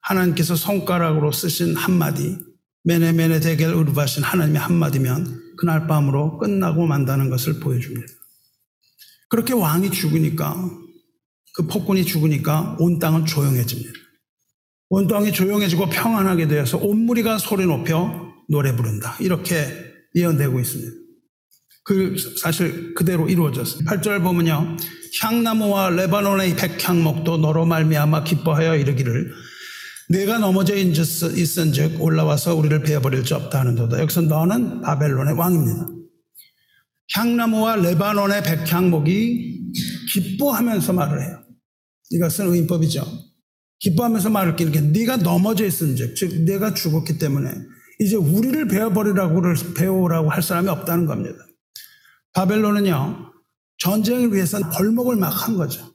[0.00, 2.38] 하나님께서 손가락으로 쓰신 한마디,
[2.84, 8.06] 메네메네 대결 우르바신 하나님의 한마디면 그날 밤으로 끝나고 만다는 것을 보여줍니다.
[9.28, 10.56] 그렇게 왕이 죽으니까
[11.54, 13.92] 그 폭군이 죽으니까 온 땅은 조용해집니다.
[14.90, 19.16] 온 땅이 조용해지고 평안하게 되어서 온 무리가 소리 높여 노래 부른다.
[19.20, 19.66] 이렇게
[20.14, 20.92] 예언되고 있습니다.
[21.84, 23.84] 그 사실 그대로 이루어졌어요.
[23.84, 24.76] 8절 보면요.
[25.20, 29.32] 향나무와 레바논의 백향목도 너로 말미암아 기뻐하여 이르기를
[30.08, 34.00] 내가 넘어져 있은즉 올라와서 우리를 베어버릴 수 없다 하는도다.
[34.00, 35.88] 여기서 너는 바벨론의 왕입니다.
[37.12, 39.72] 향나무와 레바논의 백향목이
[40.12, 41.42] 기뻐하면서 말을 해요.
[42.10, 43.04] 이것은 의인법이죠.
[43.78, 47.50] 기뻐하면서 말을 끼는 게 네가 넘어져 있은즉 즉 내가 죽었기 때문에
[48.00, 49.42] 이제 우리를 베어버리라고
[49.76, 51.38] 배우라고 할 사람이 없다는 겁니다.
[52.34, 53.32] 바벨론은요
[53.78, 55.94] 전쟁을 위해서 벌목을 막 한 거죠.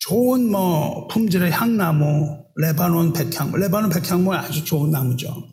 [0.00, 5.48] 좋은 뭐 품질의 향나무, 레바논 백향, 레바논 백향무 아주 좋은 나무죠.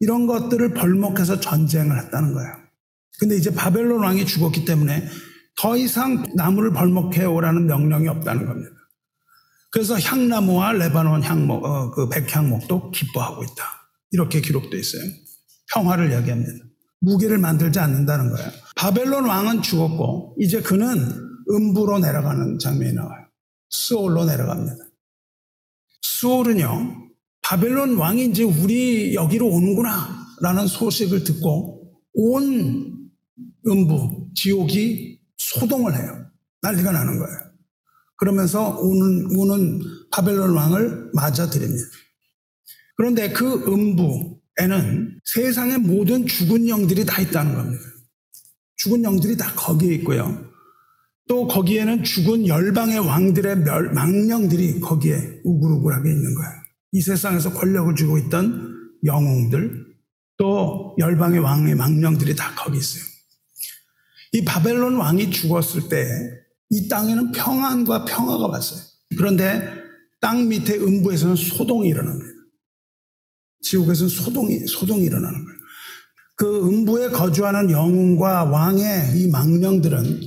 [0.00, 2.52] 이런 것들을 벌목해서 전쟁을 했다는 거예요.
[3.18, 5.08] 근데 이제 바벨론 왕이 죽었기 때문에
[5.56, 8.72] 더 이상 나무를 벌목해 오라는 명령이 없다는 겁니다.
[9.70, 13.85] 그래서 향나무와 레바논 향목, 어, 그 백향목도 기뻐하고 있다.
[14.10, 15.02] 이렇게 기록되어 있어요.
[15.72, 16.52] 평화를 이야기합니다.
[17.00, 18.50] 무게를 만들지 않는다는 거예요.
[18.76, 20.96] 바벨론 왕은 죽었고 이제 그는
[21.50, 23.26] 음부로 내려가는 장면이 나와요.
[23.70, 24.76] 스올로 내려갑니다.
[26.02, 27.06] 스올은요
[27.42, 33.10] 바벨론 왕이 이제 우리 여기로 오는구나 라는 소식을 듣고 온
[33.66, 36.26] 음부 지옥이 소동을 해요.
[36.62, 37.38] 난리가 나는 거예요.
[38.16, 41.84] 그러면서 오는, 오는 바벨론 왕을 맞아들입니다.
[42.96, 47.82] 그런데 그 음부에는 세상의 모든 죽은 영들이 다 있다는 겁니다.
[48.76, 50.50] 죽은 영들이 다 거기에 있고요.
[51.28, 56.52] 또 거기에는 죽은 열방의 왕들의 멸, 망령들이 거기에 우글우글하게 있는 거예요.
[56.92, 59.86] 이 세상에서 권력을 쥐고 있던 영웅들,
[60.38, 63.02] 또 열방의 왕의 망령들이 다 거기 있어요.
[64.32, 68.80] 이 바벨론 왕이 죽었을 때 이 땅에는 평안과 평화가 왔어요.
[69.16, 69.62] 그런데
[70.20, 72.26] 땅 밑에 음부에서는 소동이 일어납니다.
[73.66, 75.58] 지옥에서는 소동이, 소동이 일어나는 거예요.
[76.36, 80.20] 그 음부에 거주하는 영웅과 왕의 이 망령들은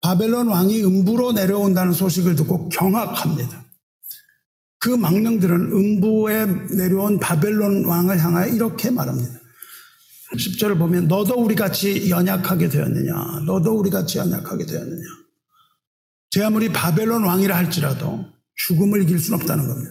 [0.00, 3.64] 바벨론 왕이 음부로 내려온다는 소식을 듣고 경악합니다.
[4.78, 9.40] 그 망령들은 음부에 내려온 바벨론 왕을 향하여 이렇게 말합니다.
[10.34, 13.44] 10절을 보면 너도 우리 같이 연약하게 되었느냐?
[13.46, 15.02] 너도 우리 같이 연약하게 되었느냐?
[16.30, 19.90] 제 아무리 바벨론 왕이라 할지라도 죽음을 이길 수는 없다는 겁니다.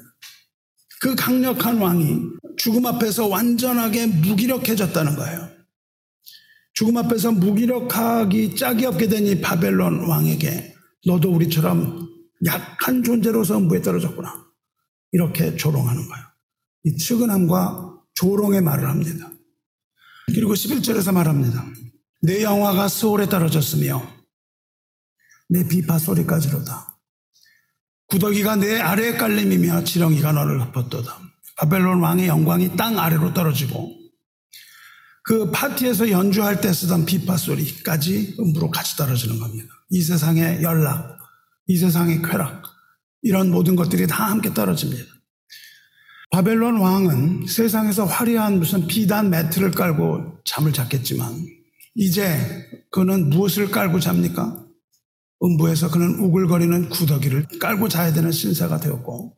[1.06, 2.20] 그 강력한 왕이
[2.58, 5.52] 죽음 앞에서 완전하게 무기력해졌다는 거예요.
[6.74, 10.74] 죽음 앞에서 무기력하기 짝이 없게 된 이 바벨론 왕에게
[11.06, 12.10] 너도 우리처럼
[12.46, 14.48] 약한 존재로서 무에 떨어졌구나.
[15.12, 16.26] 이렇게 조롱하는 거예요.
[16.86, 19.32] 이 측은함과 조롱의 말을 합니다.
[20.34, 21.68] 그리고 11절에서 말합니다.
[22.24, 24.02] 내 영화가 수월에 떨어졌으며
[25.50, 26.95] 내 비파 소리까지로다.
[28.08, 31.20] 구더기가 내 아래에 깔림이며 지렁이가 너를 덮었도다.
[31.58, 33.92] 바벨론 왕의 영광이 땅 아래로 떨어지고
[35.24, 39.68] 그 파티에서 연주할 때 쓰던 비파 소리까지 음부로 같이 떨어지는 겁니다.
[39.90, 41.18] 이 세상의 연락,
[41.68, 42.64] 이 세상의 쾌락,
[43.24, 45.04] 이런 모든 것들이 다 함께 떨어집니다.
[46.30, 51.34] 바벨론 왕은 세상에서 화려한 무슨 비단 매트를 깔고 잠을 잤겠지만
[51.96, 54.65] 이제 그는 무엇을 깔고 잡니까?
[55.46, 59.38] 음부에서 그는 우글거리는 구더기를 깔고 자야 되는 신세가 되었고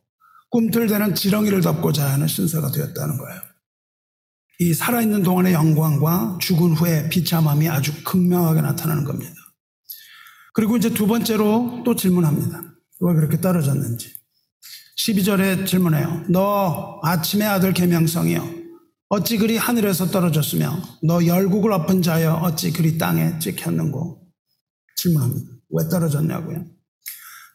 [0.50, 3.40] 꿈틀대는 지렁이를 덮고 자야 하는 신세가 되었다는 거예요.
[4.60, 9.34] 이 살아있는 동안의 영광과 죽은 후의 비참함이 아주 극명하게 나타나는 겁니다.
[10.54, 12.62] 그리고 이제 두 번째로 또 질문합니다.
[13.00, 14.12] 왜 그렇게 떨어졌는지.
[14.96, 16.24] 12절에 질문해요.
[16.28, 18.58] 너 아침의 아들 계명성이여
[19.10, 24.26] 어찌 그리 하늘에서 떨어졌으며 너 열국을 엎은 자여 어찌 그리 땅에 찍혔는고
[24.96, 25.57] 질문합니다.
[25.70, 26.64] 왜 떨어졌냐고요.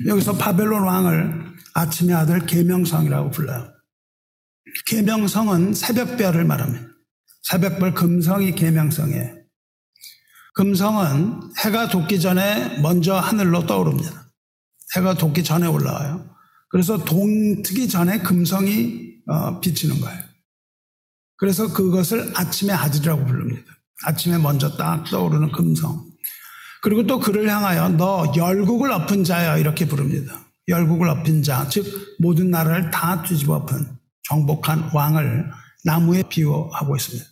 [0.07, 3.73] 여기서 바벨론 왕을 아침의 아들 계명성이라고 불러요.
[4.85, 6.87] 계명성은 새벽별을 말합니다.
[7.43, 9.43] 새벽별 금성이 계명성이에요.
[10.55, 14.31] 금성은 해가 돋기 전에 먼저 하늘로 떠오릅니다.
[14.95, 16.29] 해가 돋기 전에 올라와요.
[16.69, 20.21] 그래서 동트기 전에 금성이 어, 비치는 거예요.
[21.37, 23.65] 그래서 그것을 아침의 아들이라고 부릅니다.
[24.05, 26.12] 아침에 먼저 딱 떠오르는 금성.
[26.83, 30.45] 그리고 또 그를 향하여 너 열국을 엎은 자야 이렇게 부릅니다.
[30.67, 31.85] 열국을 엎은 자, 즉
[32.19, 33.87] 모든 나라를 다 뒤집어 엎은
[34.23, 35.49] 정복한 왕을
[35.85, 37.25] 나무에 비유하고 있습니다.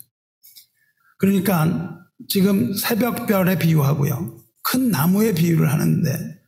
[1.18, 4.38] 그러니까 지금 새벽별에 비유하고요.
[4.62, 6.40] 큰 나무에 비유를 하는데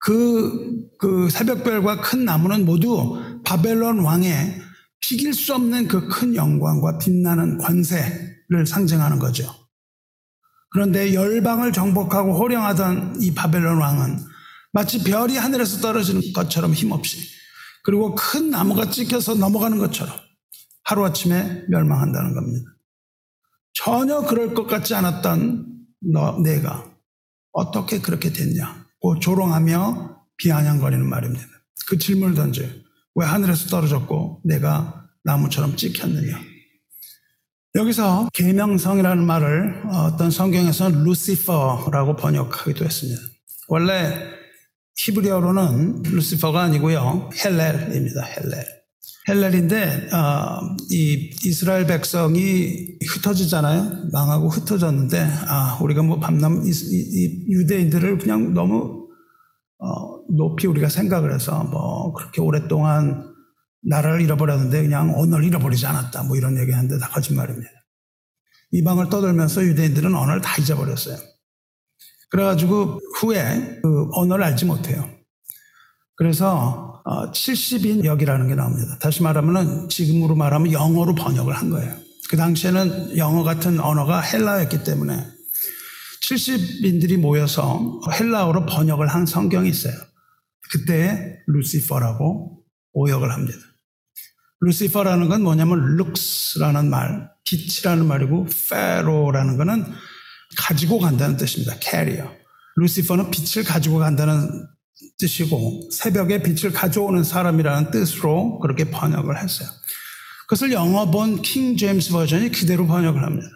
[0.00, 4.60] 그, 그 새벽별과 큰 나무는 모두 바벨론 왕의
[5.00, 9.59] 피길 수 없는 그 큰 영광과 빛나는 관세를 상징하는 거죠.
[10.70, 14.18] 그런데 열방을 정복하고 호령하던 이 바벨론 왕은
[14.72, 17.18] 마치 별이 하늘에서 떨어지는 것처럼 힘없이
[17.82, 20.14] 그리고 큰 나무가 찍혀서 넘어가는 것처럼
[20.84, 22.70] 하루아침에 멸망한다는 겁니다.
[23.72, 25.66] 전혀 그럴 것 같지 않았던
[26.12, 26.90] 너, 내가
[27.52, 31.46] 어떻게 그렇게 됐냐고 조롱하며 비아냥거리는 말입니다.
[31.88, 32.68] 그 질문을 던져요.
[33.16, 36.49] 왜 하늘에서 떨어졌고 내가 나무처럼 찍혔느냐.
[37.74, 43.22] 여기서 계명성이라는 말을 어떤 성경에서는 루시퍼라고 번역하기도 했습니다.
[43.68, 44.12] 원래
[44.96, 47.30] 히브리어로는 루시퍼가 아니고요.
[47.32, 48.22] 헬렐입니다.
[48.22, 48.64] 헬렐.
[49.28, 54.08] 헬렐인데 어, 이 이스라엘 백성이 흩어지잖아요.
[54.12, 59.06] 망하고 흩어졌는데 아 우리가 뭐 밤남 이, 이, 유대인들을 그냥 너무
[59.78, 63.29] 어, 높이 우리가 생각을 해서 뭐 그렇게 오랫동안
[63.82, 66.24] 나라를 잃어버렸는데 그냥 언어를 잃어버리지 않았다.
[66.24, 67.70] 뭐 이런 얘기 하는데 다 거짓말입니다.
[68.72, 71.16] 이방을 떠돌면서 유대인들은 언어를 다 잊어버렸어요.
[72.30, 75.08] 그래가지고 후에 그 언어를 알지 못해요.
[76.16, 78.98] 그래서 70인 어, 역이라는 게 나옵니다.
[79.00, 81.96] 다시 말하면 지금으로 말하면 영어로 번역을 한 거예요.
[82.28, 85.26] 그 당시에는 영어 같은 언어가 헬라였기 때문에
[86.22, 89.94] 70인들이 모여서 헬라어로 번역을 한 성경이 있어요.
[90.70, 92.62] 그때 루시퍼라고
[92.92, 93.58] 오역을 합니다.
[94.60, 99.84] 루시퍼라는 건 뭐냐면 룩스라는 말, 빛이라는 말이고 페로라는 거는
[100.56, 101.76] 가지고 간다는 뜻입니다.
[101.80, 102.30] 캐리어.
[102.76, 104.66] 루시퍼는 빛을 가지고 간다는
[105.18, 109.68] 뜻이고 새벽에 빛을 가져오는 사람이라는 뜻으로 그렇게 번역을 했어요.
[110.42, 113.46] 그것을 영어 본 King James Version이 그대로 번역을 합니다.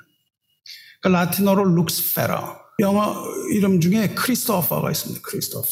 [1.02, 2.64] 그러니까 라틴어로 룩스페러.
[2.80, 3.14] 영어
[3.52, 5.20] 이름 중에 크리스토퍼가 있습니다.
[5.22, 5.68] 크리스토퍼.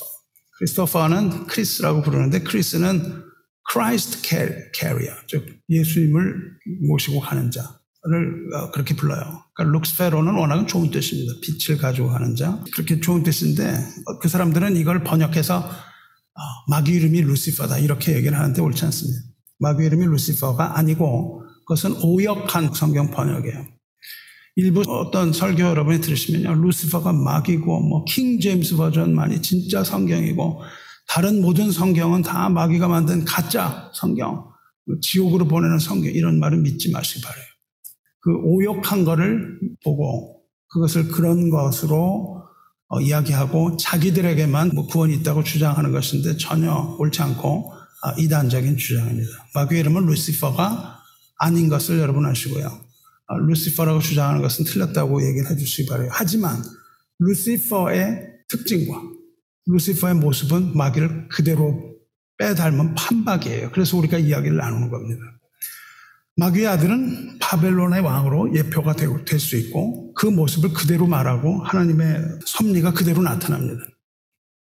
[0.58, 3.24] 크리스토퍼는 크리스라고 부르는데 크리스는
[3.70, 4.22] Christ
[4.72, 6.34] carrier, 즉 예수님을
[6.88, 7.66] 모시고 가는 자를
[8.54, 9.44] 어, 그렇게 불러요.
[9.54, 11.32] 그러니까 룩스페로는 워낙 좋은 뜻입니다.
[11.42, 12.62] 빛을 가지고 가는 자.
[12.74, 13.72] 그렇게 좋은 뜻인데
[14.20, 19.20] 그 사람들은 이걸 번역해서 어, 마귀 이름이 루시퍼다 이렇게 얘기를 하는데 옳지 않습니다.
[19.58, 23.66] 마귀 이름이 루시퍼가 아니고 그것은 오역한 성경 번역이에요.
[24.56, 26.54] 일부 어떤 설교 여러분이 들으시면요.
[26.62, 30.60] 루시퍼가 마귀고 뭐 King James Version만이 진짜 성경이고
[31.08, 34.50] 다른 모든 성경은 다 마귀가 만든 가짜 성경,
[35.00, 37.44] 지옥으로 보내는 성경 이런 말은 믿지 마시기 바래요.
[38.20, 42.42] 그 오역한 거를 보고 그것을 그런 것으로
[42.88, 47.72] 어, 이야기하고 자기들에게만 뭐 구원이 있다고 주장하는 것인데 전혀 옳지 않고
[48.02, 49.30] 아, 이단적인 주장입니다.
[49.54, 50.98] 마귀의 이름은 루시퍼가
[51.38, 52.66] 아닌 것을 여러분 아시고요.
[52.66, 56.10] 아, 루시퍼라고 주장하는 것은 틀렸다고 얘기를 해주시기 바래요.
[56.12, 56.62] 하지만
[57.18, 59.00] 루시퍼의 특징과
[59.66, 61.92] 루시퍼의 모습은 마귀를 그대로
[62.38, 63.70] 빼닮은 판박이에요.
[63.72, 65.20] 그래서 우리가 이야기를 나누는 겁니다.
[66.36, 73.22] 마귀의 아들은 바벨론의 왕으로 예표가 될 수 있고 그 모습을 그대로 말하고 하나님의 섭리가 그대로
[73.22, 73.82] 나타납니다.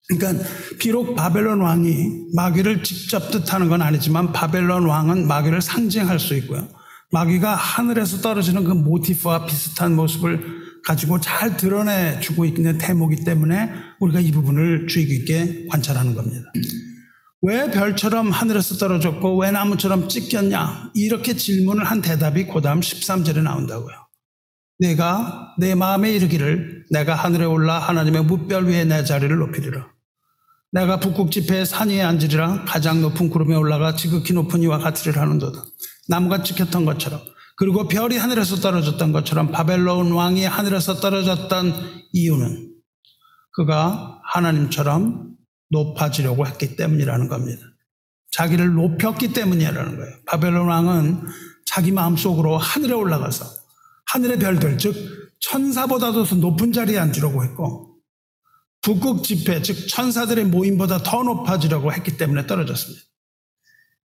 [0.09, 0.45] 그러니까
[0.79, 6.69] 비록 바벨론 왕이 마귀를 직접 뜻하는 건 아니지만 바벨론 왕은 마귀를 상징할 수 있고요.
[7.11, 14.31] 마귀가 하늘에서 떨어지는 그 모티프와 비슷한 모습을 가지고 잘 드러내주고 있는 대목이기 때문에 우리가 이
[14.31, 16.53] 부분을 주의 깊게 관찰하는 겁니다.
[17.43, 20.93] 왜 별처럼 하늘에서 떨어졌고 왜 나무처럼 찢겼냐?
[20.95, 23.95] 이렇게 질문을 한 대답이 그 다음 13절에 나온다고요.
[24.79, 29.89] 내가 내 마음에 이르기를 내가 하늘에 올라 하나님의 무별 위에 내 자리를 높이리라.
[30.71, 35.65] 내가 북극 지폐에 산 위에 앉으리라 가장 높은 구름에 올라가 지극히 높은 이와 같으리라 하는도다.
[36.09, 37.21] 나무가 찍혔던 것처럼
[37.57, 41.73] 그리고 별이 하늘에서 떨어졌던 것처럼 바벨론 왕이 하늘에서 떨어졌던
[42.13, 42.75] 이유는
[43.53, 45.35] 그가 하나님처럼
[45.71, 47.63] 높아지려고 했기 때문이라는 겁니다.
[48.31, 50.15] 자기를 높였기 때문이라는 거예요.
[50.27, 51.27] 바벨론 왕은
[51.65, 53.47] 자기 마음속으로 하늘에 올라가서
[54.07, 54.95] 하늘의 별들, 즉
[55.41, 57.97] 천사보다도 더 높은 자리에 앉으려고 했고
[58.83, 63.06] 북극 집회, 즉 천사들의 모임보다 더 높아지려고 했기 때문에 떨어졌습니다.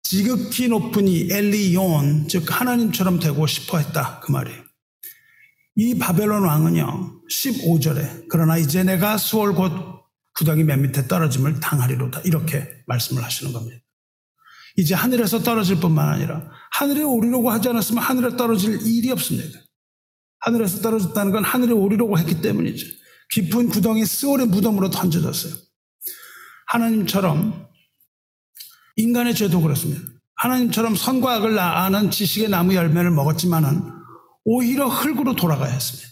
[0.09, 4.21] 지극히 높은 이 엘리온, 즉 하나님처럼 되고 싶어 했다.
[4.21, 4.63] 그 말이에요.
[5.75, 9.73] 이 바벨론 왕은요, 15절에, 그러나 이제 내가 수월 곧
[10.37, 12.21] 구덩이 맨 밑에 떨어짐을 당하리로다.
[12.21, 13.81] 이렇게 말씀을 하시는 겁니다.
[14.77, 19.59] 이제 하늘에서 떨어질 뿐만 아니라 하늘에 오르려고 하지 않았으면 하늘에 떨어질 일이 없습니다.
[20.39, 22.87] 하늘에서 떨어졌다는 건 하늘에 오르려고 했기 때문이죠.
[23.31, 25.53] 깊은 구덩이 스월의 무덤으로 던져졌어요.
[26.67, 27.66] 하나님처럼
[28.97, 30.01] 인간의 죄도 그렇습니다.
[30.35, 33.81] 하나님처럼 선과 악을 아는 지식의 나무 열매를 먹었지만은
[34.43, 36.07] 오히려 흙으로 돌아가야 했습니다.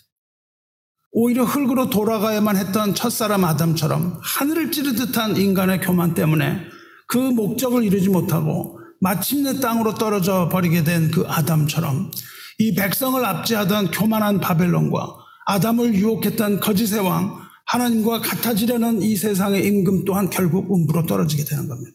[1.12, 6.62] 오히려 흙으로 돌아가야만 했던 첫사람 아담처럼 하늘을 찌르 듯한 인간의 교만 때문에
[7.08, 12.12] 그 목적을 이루지 못하고 마침내 땅으로 떨어져 버리게 된 그 아담처럼
[12.58, 15.16] 이 백성을 압제하던 교만한 바벨론과
[15.46, 21.92] 아담을 유혹했던 거짓의 왕, 하나님과 같아지려는 이 세상의 임금 또한 결국 음부로 떨어지게 되는 겁니다.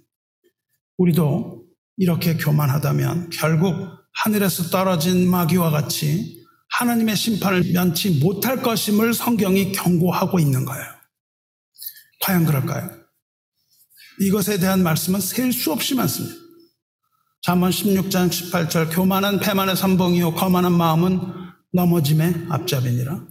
[1.01, 1.65] 우리도
[1.97, 3.75] 이렇게 교만하다면 결국
[4.13, 10.85] 하늘에서 떨어진 마귀와 같이 하나님의 심판을 면치 못할 것임을 성경이 경고하고 있는 거예요.
[12.21, 12.91] 과연 그럴까요?
[14.21, 16.37] 이것에 대한 말씀은 셀 수 없이 많습니다.
[17.43, 21.19] 잠언 16장 18절 교만한 패만의 선봉이요 거만한 마음은
[21.73, 23.27] 넘어짐의 앞잡이니라.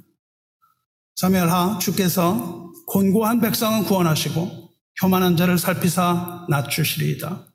[1.16, 7.49] 사멸하 주께서 곤고한 백성은 구원하시고 교만한 자를 살피사 낮추시리이다.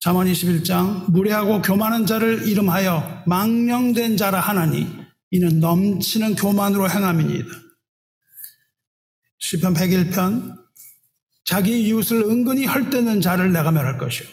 [0.00, 4.86] 잠언 21장 무례하고 교만한 자를 이름하여 망령된 자라 하나니
[5.30, 7.48] 이는 넘치는 교만으로 행함이니이다.
[9.38, 10.56] 시편 101편
[11.44, 14.28] 자기 이웃을 은근히 헐뜯는 자를 내가 멸할 것이요.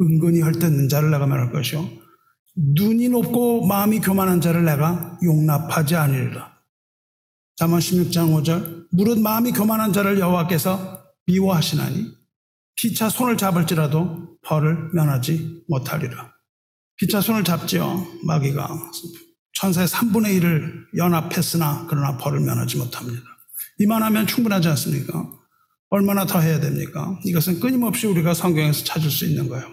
[0.00, 1.88] 은근히 헐뜯는 자를 내가 멸할 것이요.
[2.54, 6.56] 눈이 높고 마음이 교만한 자를 내가 용납하지 아니리라.
[7.56, 12.14] 잠언 16장 5절 무릇 마음이 교만한 자를 여호와께서 미워하시나니
[12.76, 16.32] 피차 손을 잡을지라도 벌을 면하지 못하리라.
[16.96, 18.06] 피차 손을 잡지요.
[18.24, 18.68] 마귀가
[19.54, 23.22] 천사의 3분의 1을 연합했으나 그러나 벌을 면하지 못합니다.
[23.78, 25.30] 이만하면 충분하지 않습니까?
[25.90, 27.18] 얼마나 더 해야 됩니까?
[27.24, 29.66] 이것은 끊임없이 우리가 성경에서 찾을 수 있는 거예요.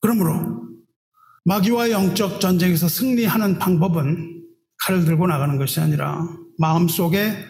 [0.00, 0.66] 그러므로
[1.44, 4.44] 마귀와 영적 전쟁에서 승리하는 방법은
[4.84, 6.28] 칼을 들고 나가는 것이 아니라
[6.58, 7.44] 마음속에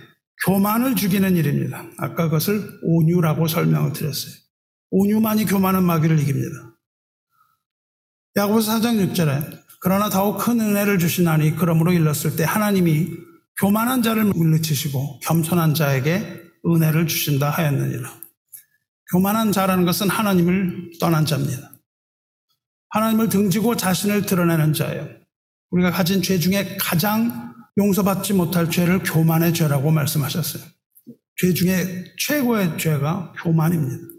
[0.44, 1.84] 교만을 죽이는 일입니다.
[1.98, 4.45] 아까 그것을 온유라고 설명을 드렸어요.
[4.90, 6.76] 온유만이 교만한 마귀를 이깁니다.
[8.36, 13.08] 야고보서 4장 6절에 그러나 더욱 큰 은혜를 주시나니 그러므로 일렀을 때 하나님이
[13.58, 18.12] 교만한 자를 물리치시고 겸손한 자에게 은혜를 주신다 하였느니라.
[19.12, 21.72] 교만한 자라는 것은 하나님을 떠난 자입니다.
[22.90, 25.08] 하나님을 등지고 자신을 드러내는 자예요.
[25.70, 30.62] 우리가 가진 죄 중에 가장 용서받지 못할 죄를 교만의 죄라고 말씀하셨어요.
[31.36, 34.15] 죄 중에 최고의 죄가 교만입니다.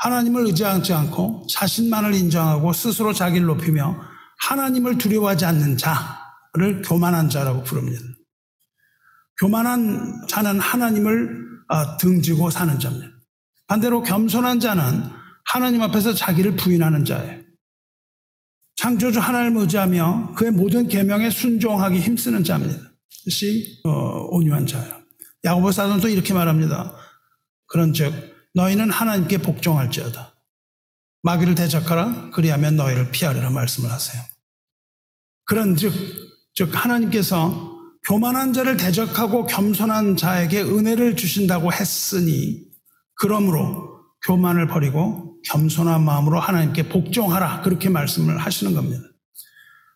[0.00, 4.00] 하나님을 의지하지 않고 자신만을 인정하고 스스로 자기를 높이며
[4.38, 8.02] 하나님을 두려워하지 않는 자를 교만한 자라고 부릅니다.
[9.38, 13.08] 교만한 자는 하나님을 아, 등지고 사는 자입니다.
[13.66, 15.04] 반대로 겸손한 자는
[15.44, 17.40] 하나님 앞에서 자기를 부인하는 자예요.
[18.76, 22.90] 창조주 하나님을 의지하며 그의 모든 계명에 순종하기 힘쓰는 자입니다.
[23.22, 23.90] 이것이 어,
[24.30, 25.00] 온유한 자예요.
[25.44, 26.94] 야고보 사도는 또 이렇게 말합니다.
[27.66, 30.34] 그런즉 너희는 하나님께 복종할지어다.
[31.22, 34.22] 마귀를 대적하라 그리하면 너희를 피하리라 말씀을 하세요.
[35.44, 42.64] 그런 즉 즉 하나님께서 교만한 자를 대적하고 겸손한 자에게 은혜를 주신다고 했으니
[43.14, 47.62] 그러므로 교만을 버리고 겸손한 마음으로 하나님께 복종하라.
[47.62, 49.02] 그렇게 말씀을 하시는 겁니다.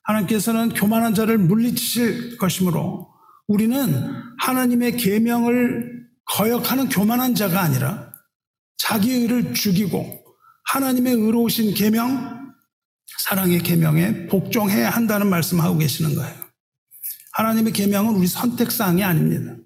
[0.04, 3.12] 하나님께서는 교만한 자를 물리치실 것이므로
[3.46, 8.12] 우리는 하나님의 계명을 거역하는 교만한 자가 아니라
[8.76, 10.24] 자기 의를 죽이고
[10.64, 12.52] 하나님의 의로우신 계명,
[13.18, 16.34] 사랑의 계명에 복종해야 한다는 말씀하고 계시는 거예요.
[17.32, 19.56] 하나님의 계명은 우리 선택사항이 아닙니다.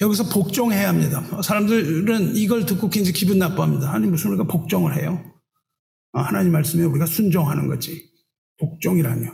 [0.00, 1.22] 여기서 복종해야 합니다.
[1.42, 3.92] 사람들은 이걸 듣고 굉장히 기분 나빠합니다.
[3.92, 5.22] 아니 무슨 우리가 복종을 해요?
[6.12, 8.10] 아, 하나님 말씀에 우리가 순종하는 거지.
[8.58, 9.32] 복종이라뇨.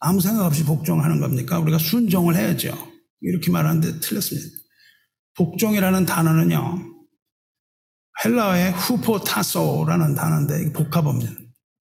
[0.00, 1.58] 아무 생각 없이 복종하는 겁니까?
[1.58, 2.76] 우리가 순종을 해야죠.
[3.20, 4.46] 이렇게 말하는데 틀렸습니다.
[5.34, 6.97] 복종이라는 단어는요,
[8.24, 11.32] 헬라어의 후포타소라는 단어인데 복합어입니다.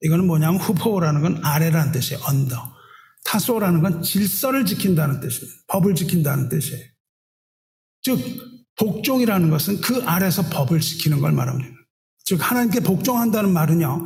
[0.01, 2.21] 이거는 뭐냐면 후포라는 건 아래라는 뜻이에요.
[2.23, 2.77] 언더.
[3.25, 5.57] 타소라는 건 질서를 지킨다는 뜻입니다.
[5.67, 6.83] 법을 지킨다는 뜻이에요.
[8.03, 8.19] 즉
[8.77, 11.69] 복종이라는 것은 그 아래서 법을 지키는 걸 말합니다.
[12.23, 14.05] 즉 하나님께 복종한다는 말은요.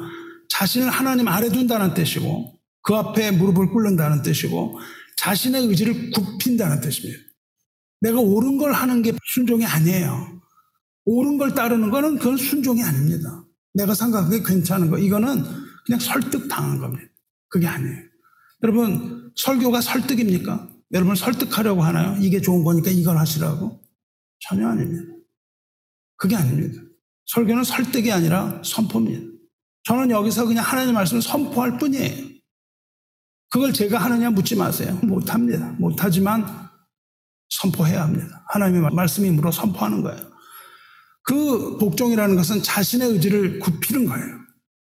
[0.49, 4.79] 자신을 하나님 아래 둔다는 뜻이고 그 앞에 무릎을 꿇는다는 뜻이고
[5.17, 7.19] 자신의 의지를 굽힌다는 뜻입니다.
[7.99, 10.40] 내가 옳은 걸 하는 게 순종이 아니에요.
[11.05, 13.43] 옳은 걸 따르는 거는 그건 순종이 아닙니다.
[13.73, 15.43] 내가 생각하기에 괜찮은 거 이거는
[15.85, 17.11] 그냥 설득 당한 겁니다.
[17.49, 18.03] 그게 아니에요.
[18.63, 20.69] 여러분 설교가 설득입니까?
[20.93, 22.17] 여러분 설득하려고 하나요?
[22.19, 23.81] 이게 좋은 거니까 이걸 하시라고?
[24.39, 25.13] 전혀 아닙니다.
[26.17, 26.81] 그게 아닙니다.
[27.25, 29.31] 설교는 설득이 아니라 선포입니다.
[29.83, 32.29] 저는 여기서 그냥 하나님 말씀을 선포할 뿐이에요.
[33.49, 34.97] 그걸 제가 하느냐 묻지 마세요.
[35.03, 35.71] 못합니다.
[35.79, 36.45] 못하지만
[37.49, 38.45] 선포해야 합니다.
[38.49, 40.30] 하나님의 말씀이므로 선포하는 거예요.
[41.31, 44.41] 그 복종이라는 것은 자신의 의지를 굽히는 거예요.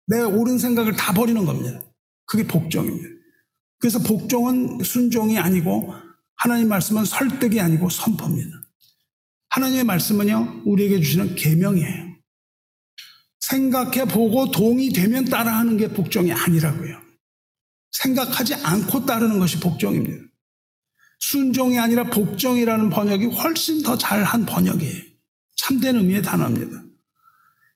[0.07, 1.81] 내 옳은 생각을 다 버리는 겁니다.
[2.25, 3.07] 그게 복종입니다.
[3.79, 5.93] 그래서 복종은 순종이 아니고
[6.35, 8.49] 하나님 말씀은 설득이 아니고 선포입니다.
[9.47, 12.15] 하나님의 말씀은요 우리에게 주시는 계명이에요.
[13.39, 16.99] 생각해 보고 동의되면 따라하는 게 복종이 아니라고요.
[17.93, 20.25] 생각하지 않고 따르는 것이 복종입니다.
[21.19, 25.04] 순종이 아니라 복종이라는 번역이 훨씬 더 잘한 번역이에요.
[25.55, 26.83] 참된 의미의 단어입니다.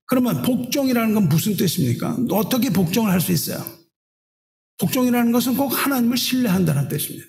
[0.06, 2.18] 그러면 복종이라는 건 무슨 뜻입니까?
[2.32, 3.64] 어떻게 복종을 할 수 있어요?
[4.80, 7.28] 복종이라는 것은 꼭 하나님을 신뢰한다는 뜻입니다.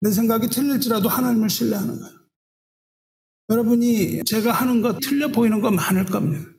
[0.00, 2.18] 내 생각이 틀릴지라도 하나님을 신뢰하는 거예요.
[3.50, 6.50] 여러분이 제가 하는 거 틀려 보이는 거 많을 겁니다.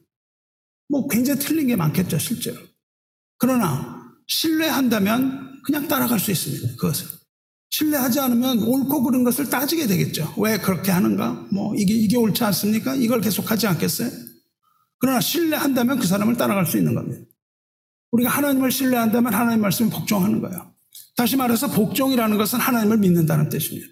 [0.88, 2.60] 뭐 굉장히 틀린 게 많겠죠, 실제로.
[3.38, 6.76] 그러나 신뢰한다면 그냥 따라갈 수 있습니다.
[6.76, 7.19] 그것을.
[7.72, 10.34] 신뢰하지 않으면 옳고 그른 것을 따지게 되겠죠.
[10.38, 11.48] 왜 그렇게 하는가?
[11.52, 12.96] 뭐 이게 이게 옳지 않습니까?
[12.96, 14.10] 이걸 계속하지 않겠어요?
[15.00, 17.22] 그러나 신뢰한다면 그 사람을 따라갈 수 있는 겁니다.
[18.12, 20.74] 우리가 하나님을 신뢰한다면 하나님 말씀에 복종하는 거예요.
[21.16, 23.88] 다시 말해서 복종이라는 것은 하나님을 믿는다는 뜻입니다.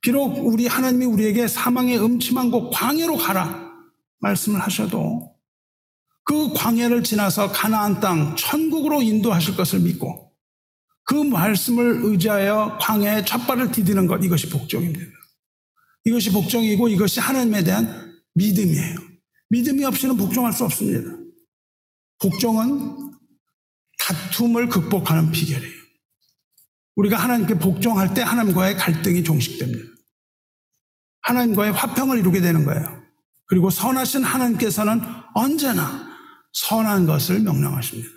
[0.00, 3.72] 비록 우리 하나님이 우리에게 사망의 음침한 곳 광야로 가라
[4.20, 5.34] 말씀을 하셔도
[6.24, 10.23] 그 광야를 지나서 가나안 땅 천국으로 인도하실 것을 믿고
[11.04, 15.04] 그 말씀을 의지하여 광야에 첫발을 디디는 것 이것이 복종입니다.
[16.04, 18.96] 이것이 복종이고 이것이 하나님에 대한 믿음이에요.
[19.50, 21.10] 믿음이 없이는 복종할 수 없습니다.
[22.20, 23.12] 복종은
[23.98, 25.84] 다툼을 극복하는 비결이에요.
[26.96, 29.84] 우리가 하나님께 복종할 때 하나님과의 갈등이 종식됩니다.
[31.22, 33.02] 하나님과의 화평을 이루게 되는 거예요.
[33.46, 35.00] 그리고 선하신 하나님께서는
[35.34, 36.08] 언제나
[36.52, 38.08] 선한 것을 명령하십니다.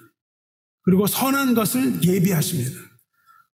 [0.88, 2.72] 그리고 선한 것을 예비하십니다.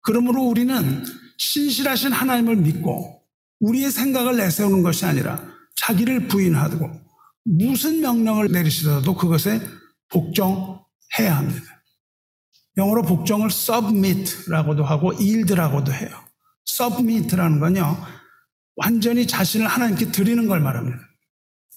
[0.02, 1.02] 그러므로 우리는
[1.38, 3.22] 신실하신 하나님을 믿고
[3.60, 5.42] 우리의 생각을 내세우는 것이 아니라
[5.76, 6.90] 자기를 부인하고
[7.44, 9.62] 무슨 명령을 내리시더라도 그것에
[10.10, 11.82] 복종해야 합니다.
[12.76, 16.10] 영어로 복종을 submit라고도 하고 yield라고도 해요.
[16.68, 17.96] submit라는 건요,
[18.76, 20.98] 완전히 자신을 하나님께 드리는 걸 말합니다.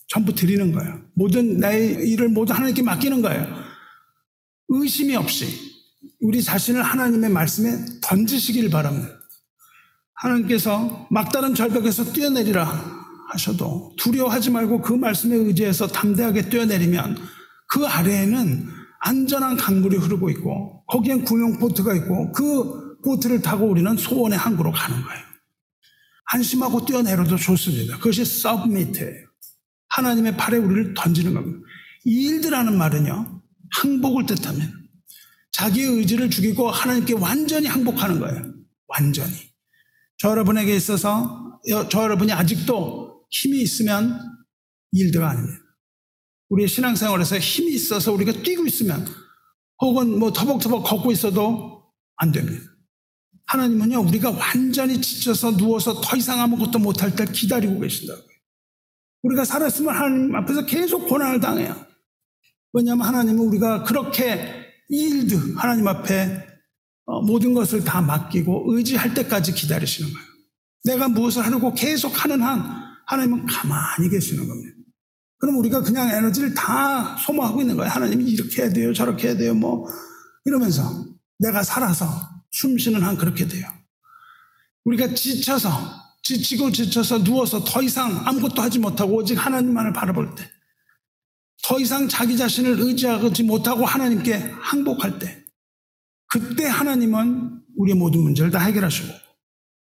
[0.09, 0.99] 전부 드리는 거예요.
[1.13, 3.64] 모든 나의 일을 모두 하나님께 맡기는 거예요.
[4.69, 5.47] 의심이 없이
[6.21, 9.13] 우리 자신을 하나님의 말씀에 던지시길 바랍니다.
[10.13, 12.65] 하나님께서 막다른 절벽에서 뛰어내리라
[13.29, 17.17] 하셔도 두려워하지 말고 그 말씀에 의지해서 담대하게 뛰어내리면
[17.67, 18.67] 그 아래에는
[18.99, 25.01] 안전한 강물이 흐르고 있고 거기엔 구명 보트가 있고 그 보트를 타고 우리는 소원의 항구로 가는
[25.01, 25.25] 거예요.
[26.25, 27.97] 안심하고 뛰어내려도 좋습니다.
[27.97, 29.25] 그것이 서브미트예요.
[29.89, 31.59] 하나님의 팔에 우리를 던지는 겁니다.
[32.05, 33.34] 이 일드라는 말은요.
[33.81, 34.71] 항복을 뜻하면
[35.51, 38.53] 자기의 의지를 죽이고 하나님께 완전히 항복하는 거예요.
[38.87, 39.33] 완전히.
[40.17, 41.59] 저 여러분에게 있어서
[41.89, 44.19] 저 여러분이 아직도 힘이 있으면
[44.91, 45.59] 일드가 아닙니다.
[46.49, 49.05] 우리의 신앙생활에서 힘이 있어서 우리가 뛰고 있으면
[49.81, 51.83] 혹은 뭐 터벅터벅 걷고 있어도
[52.17, 52.63] 안 됩니다.
[53.47, 58.25] 하나님은요, 우리가 완전히 지쳐서 누워서 더 이상 아무것도 못할 때 기다리고 계신다고요.
[59.23, 61.84] 우리가 살았으면 하나님 앞에서 계속 고난을 당해요.
[62.75, 64.53] 왜냐하면 하나님은 우리가 그렇게
[64.89, 66.45] 일드 하나님 앞에
[67.05, 70.27] 어, 모든 것을 다 맡기고 의지할 때까지 기다리시는 거예요.
[70.83, 72.61] 내가 무엇을 하려고 계속 하는 한
[73.07, 74.75] 하나님은 가만히 계시는 겁니다.
[75.37, 77.89] 그럼 우리가 그냥 에너지를 다 소모하고 있는 거예요.
[77.89, 79.87] 하나님이 이렇게 해야 돼요, 저렇게 해야 돼요, 뭐
[80.43, 81.05] 이러면서
[81.39, 82.05] 내가 살아서
[82.51, 83.67] 숨 쉬는 한 그렇게 돼요.
[84.83, 85.69] 우리가 지쳐서
[86.23, 90.49] 지치고 지쳐서 누워서 더 이상 아무것도 하지 못하고 오직 하나님만을 바라볼 때,
[91.63, 95.43] 더 이상 자기 자신을 의지하지 못하고 하나님께 항복할 때,
[96.27, 99.11] 그때 하나님은 우리의 모든 문제를 다 해결하시고,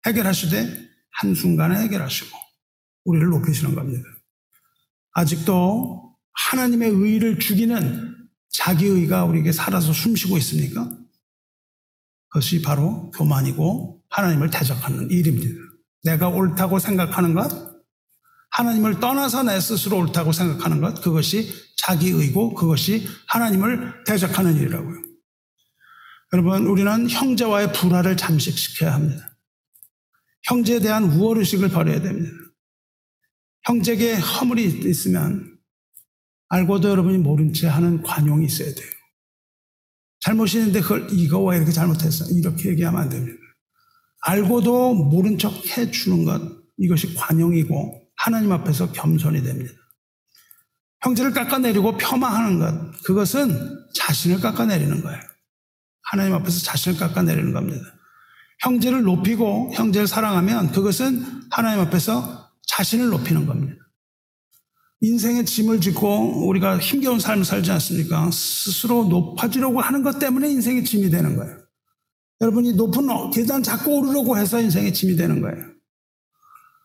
[0.07, 2.37] 해결하시되 한순간에 해결하시고,
[3.05, 4.05] 우리를 높이시는 겁니다.
[5.13, 8.17] 아직도 하나님의 의를 죽이는
[8.51, 10.97] 자기의가 우리에게 살아서 숨쉬고 있습니까?
[12.29, 15.61] 그것이 바로 교만이고 하나님을 대적하는 일입니다.
[16.05, 17.78] 내가 옳다고 생각하는 것,
[18.59, 25.01] 하나님을 떠나서 내 스스로 옳다고 생각하는 것, 그것이 자기의고 그것이 하나님을 대적하는 일이라고요.
[26.33, 29.31] 여러분, 우리는 형제와의 불화를 잠식시켜야 합니다.
[30.43, 32.33] 형제에 대한 우월의식을 버려야 됩니다.
[33.63, 35.57] 형제에게 허물이 있으면
[36.49, 38.91] 알고도 여러분이 모른 채 하는 관용이 있어야 돼요.
[40.19, 42.25] 잘못이 있는데 그걸 이거 왜 이렇게 잘못했어?
[42.33, 43.39] 이렇게 얘기하면 안 됩니다.
[44.23, 46.43] 알고도 모른 척 해주는 것,
[46.77, 49.73] 이것이 관용이고 하나님 앞에서 겸손이 됩니다.
[51.03, 55.21] 형제를 깎아내리고 폄하하는 것, 그것은 자신을 깎아내리는 거예요.
[56.03, 57.85] 하나님 앞에서 자신을 깎아내리는 겁니다.
[58.61, 63.77] 형제를 높이고 형제를 사랑하면 그것은 하나님 앞에서 자신을 높이는 겁니다.
[65.01, 68.29] 인생의 짐을 짓고 우리가 힘겨운 삶을 살지 않습니까?
[68.33, 71.57] 스스로 높아지려고 하는 것 때문에 인생의 짐이 되는 거예요.
[72.41, 75.78] 여러분이 높은 계단 자꾸 오르려고 해서 인생의 짐이 되는 거예요.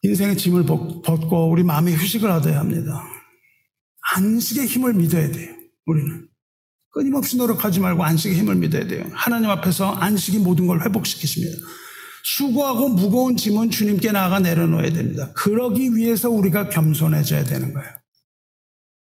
[0.04, 3.04] 인생의 짐을 벗고 우리 마음의 휴식을 얻어야 합니다.
[4.16, 5.56] 안식의 힘을 믿어야 돼요.
[5.86, 6.28] 우리는.
[6.92, 9.06] 끊임없이 노력하지 말고 안식의 힘을 믿어야 돼요.
[9.14, 11.58] 하나님 앞에서 안식이 모든 걸 회복시키십니다.
[12.26, 15.32] 수고하고 무거운 짐은 주님께 나아가 내려놓아야 됩니다.
[15.34, 17.90] 그러기 위해서 우리가 겸손해져야 되는 거예요.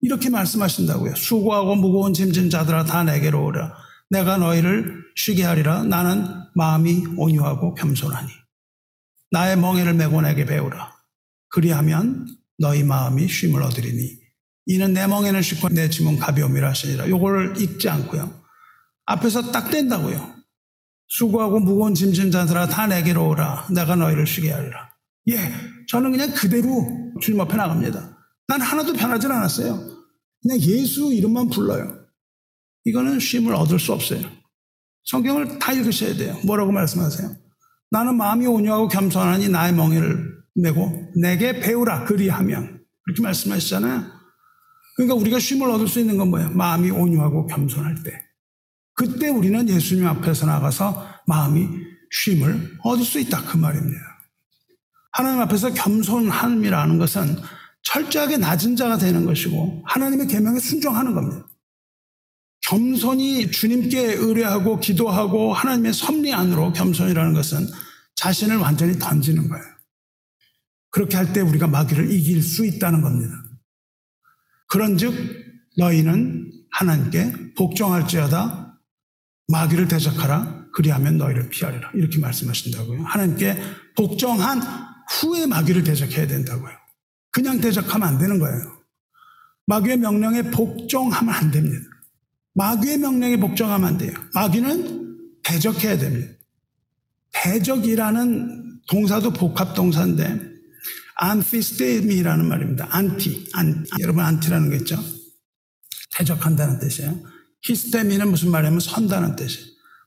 [0.01, 1.15] 이렇게 말씀하신다고요.
[1.15, 3.73] 수고하고 무거운 짐진 자들아 다 내게로 오라.
[4.11, 5.85] 내가 너희를 쉬게 하리라.
[5.85, 8.29] 나는 마음이 온유하고 겸손하니.
[9.31, 10.97] 나의 멍에를 메고 내게 배우라.
[11.51, 12.27] 그리하면
[12.59, 14.19] 너희 마음이 쉼을 얻으리니.
[14.67, 17.09] 이는 내 멍에는 쉽고 내 짐은 가벼움이라 하시니라.
[17.09, 18.43] 요걸 읽지 않고요.
[19.07, 20.35] 앞에서 딱 뗀다고요.
[21.09, 23.69] 수고하고 무거운 짐진 자들아 다 내게로 오라.
[23.75, 24.91] 내가 너희를 쉬게 하리라.
[25.31, 25.53] 예,
[25.89, 26.87] 저는 그냥 그대로
[27.21, 28.19] 주님 앞에 나갑니다.
[28.47, 29.99] 난 하나도 변하지 않았어요.
[30.43, 32.07] 그냥 예수 이름만 불러요.
[32.85, 34.21] 이거는 쉼을 얻을 수 없어요.
[35.05, 36.39] 성경을 다 읽으셔야 돼요.
[36.45, 37.48] 뭐라고 말씀하세요?
[37.91, 44.05] 나는 마음이 온유하고 겸손하니 나의 멍에를 메고 내게 배우라 그리하면 그렇게 말씀하시잖아요.
[44.97, 46.51] 그러니까 우리가 쉼을 얻을 수 있는 건 뭐예요?
[46.51, 48.13] 마음이 온유하고 겸손할 때.
[48.95, 51.69] 그때 우리는 예수님 앞에서 나가서 마음이
[52.11, 54.01] 쉼을 얻을 수 있다 그 말입니다.
[55.13, 57.37] 하나님 앞에서 겸손함이라는 것은
[57.83, 61.48] 철저하게 낮은 자가 되는 것이고 하나님의 계명에 순종하는 겁니다.
[62.69, 67.67] 겸손히 주님께 의뢰하고 기도하고 하나님의 섭리 안으로 겸손이라는 것은
[68.17, 69.65] 자신을 완전히 던지는 거예요.
[70.91, 73.33] 그렇게 할 때 우리가 마귀를 이길 수 있다는 겁니다.
[74.67, 75.15] 그런즉
[75.79, 78.79] 너희는 하나님께 복종할지어다
[79.47, 83.03] 마귀를 대적하라 그리하면 너희를 피하리라 이렇게 말씀하신다고요.
[83.03, 83.57] 하나님께
[83.97, 84.61] 복종한
[85.11, 86.73] 후에 마귀를 대적해야 된다고요.
[87.31, 88.79] 그냥 대적하면 안 되는 거예요.
[89.65, 91.98] 마귀의 명령에 복종하면 안 됩니다.
[92.59, 94.13] 마귀의 명령에 복종하면 안 돼요.
[94.35, 96.35] 마귀는 대적해야 됩니다.
[97.33, 100.41] 대적이라는 동사도 복합 동사인데
[101.15, 102.89] 안티스테미라는 말입니다.
[102.91, 104.97] 안티, 안, 여러분 안티라는 거 있죠?
[106.17, 107.23] 대적한다는 뜻이에요.
[107.63, 109.67] 히스테미는 무슨 말이냐면 선다는 뜻이에요.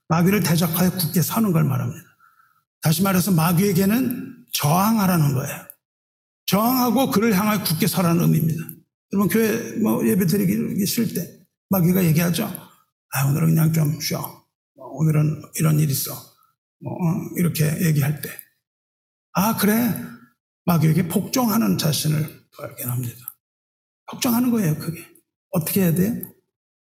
[0.09, 2.03] 마귀를 대적하여 굳게 서는 걸 말합니다.
[2.81, 5.55] 다시 말해서 마귀에게는 저항하라는 거예요.
[6.47, 8.65] 저항하고 그를 향하여 굳게 서라는 의미입니다.
[9.13, 11.40] 여러분 교회 뭐 예배 드리기 싫을 때
[11.71, 12.45] 마귀가 얘기하죠.
[13.13, 14.19] 아 오늘은 그냥 좀 쉬어.
[14.75, 16.13] 뭐, 오늘은 이런 일 있어.
[16.81, 18.29] 뭐 어, 이렇게 얘기할 때.
[19.33, 19.95] 아 그래
[20.65, 23.19] 마귀에게 복종하는 자신을 발견합니다.
[24.11, 25.05] 복종하는 거예요 그게.
[25.51, 26.13] 어떻게 해야 돼요?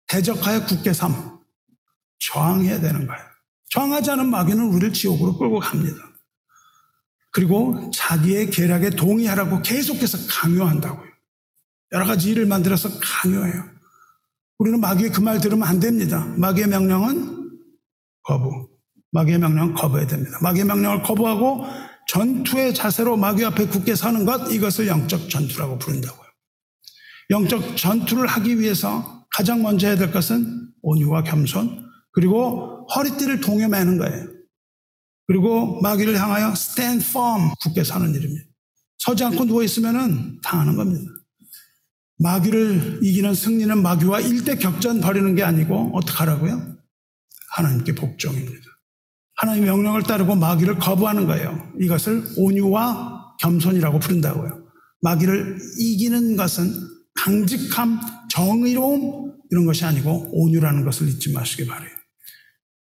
[0.08, 1.40] 대적하여 굳게 삼.
[2.20, 3.24] 저항해야 되는 거예요.
[3.72, 5.98] 저항하지 않은 마귀는 우리를 지옥으로 끌고 갑니다.
[7.32, 11.10] 그리고 자기의 계략에 동의하라고 계속해서 강요한다고요.
[11.92, 13.79] 여러 가지 일을 만들어서 강요해요.
[14.60, 16.26] 우리는 마귀의 그 말 들으면 안 됩니다.
[16.38, 17.50] 마귀의 명령은
[18.24, 18.70] 거부.
[19.12, 20.38] 마귀의 명령은 거부해야 됩니다.
[20.42, 21.66] 마귀의 명령을 거부하고
[22.10, 26.30] 전투의 자세로 마귀 앞에 굳게 서는 것, 이것을 영적 전투라고 부른다고요.
[27.32, 34.28] 영적 전투를 하기 위해서 가장 먼저 해야 될 것은 온유와 겸손, 그리고 허리띠를 동여매는 거예요.
[35.28, 38.46] 그리고 마귀를 향하여 stand firm, 굳게 사는 일입니다.
[38.98, 41.12] 서지 않고 누워있으면 당하는 겁니다.
[42.20, 46.78] 마귀를 이기는 승리는 마귀와 일대 격전 벌이는 게 아니고 어떻게 하라고요?
[47.56, 48.62] 하나님께 복종입니다.
[49.36, 51.72] 하나님 명령을 따르고 마귀를 거부하는 거예요.
[51.80, 54.68] 이것을 온유와 겸손이라고 부른다고요.
[55.02, 56.74] 마귀를 이기는 것은
[57.16, 58.00] 강직함,
[58.30, 61.90] 정의로움 이런 것이 아니고 온유라는 것을 잊지 마시기 바래요.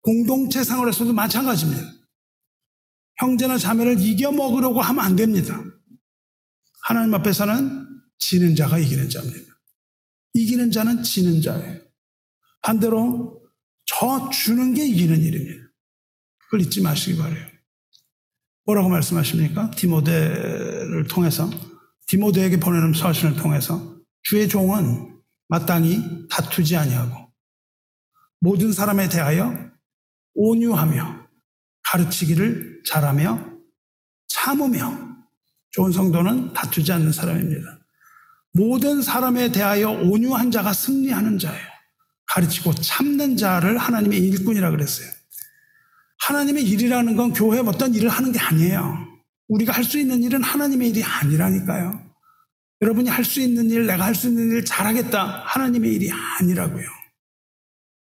[0.02, 1.84] 공동체 생활에서도 마찬가지입니다.
[3.18, 5.64] 형제나 자매를 이겨 먹으려고 하면 안 됩니다.
[6.84, 7.91] 하나님 앞에서는
[8.22, 9.54] 지는 자가 이기는 자입니다.
[10.34, 11.82] 이기는 자는 지는 자예요.
[12.62, 13.42] 반대로
[13.86, 15.68] 저 주는 게 이기는 일입니다.
[16.38, 17.46] 그걸 잊지 마시기 바래요.
[18.66, 19.72] 뭐라고 말씀하십니까?
[19.72, 21.50] 디모데를 통해서
[22.08, 27.34] 디모데에게 보내는 서신을 통해서 주의 종은 마땅히 다투지 아니하고
[28.40, 29.72] 모든 사람에 대하여
[30.36, 31.28] 온유하며
[31.84, 33.52] 가르치기를 잘하며
[34.28, 35.12] 참으며
[35.72, 37.81] 좋은 성도는 다투지 않는 사람입니다.
[38.54, 41.66] 모든 사람에 대하여 온유한 자가 승리하는 자예요.
[42.28, 45.10] 가르치고 참는 자를 하나님의 일꾼이라 그랬어요.
[46.20, 49.08] 하나님의 일이라는 건 교회 어떤 일을 하는 게 아니에요.
[49.48, 52.10] 우리가 할 수 있는 일은 하나님의 일이 아니라니까요.
[52.82, 55.44] 여러분이 할 수 있는 일, 내가 할 수 있는 일 잘하겠다.
[55.46, 56.86] 하나님의 일이 아니라고요.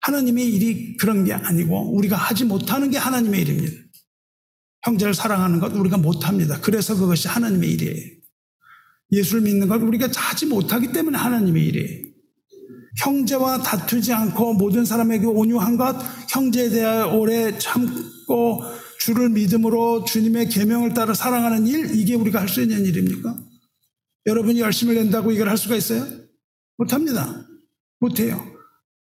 [0.01, 3.81] 하나님의 일이 그런 게 아니고 우리가 하지 못하는 게 하나님의 일입니다.
[4.83, 6.59] 형제를 사랑하는 것 우리가 못합니다.
[6.59, 8.20] 그래서 그것이 하나님의 일이에요.
[9.11, 12.05] 예수를 믿는 것 우리가 하지 못하기 때문에 하나님의 일이에요.
[12.97, 15.95] 형제와 다투지 않고 모든 사람에게 온유한 것,
[16.29, 18.61] 형제에 대하여 오래 참고
[18.99, 23.35] 주를 믿음으로 주님의 계명을 따라 사랑하는 일, 이게 우리가 할 수 있는 일입니까?
[24.27, 26.05] 여러분이 열심을 낸다고 이걸 할 수가 있어요?
[26.77, 27.47] 못합니다.
[27.99, 28.45] 못해요.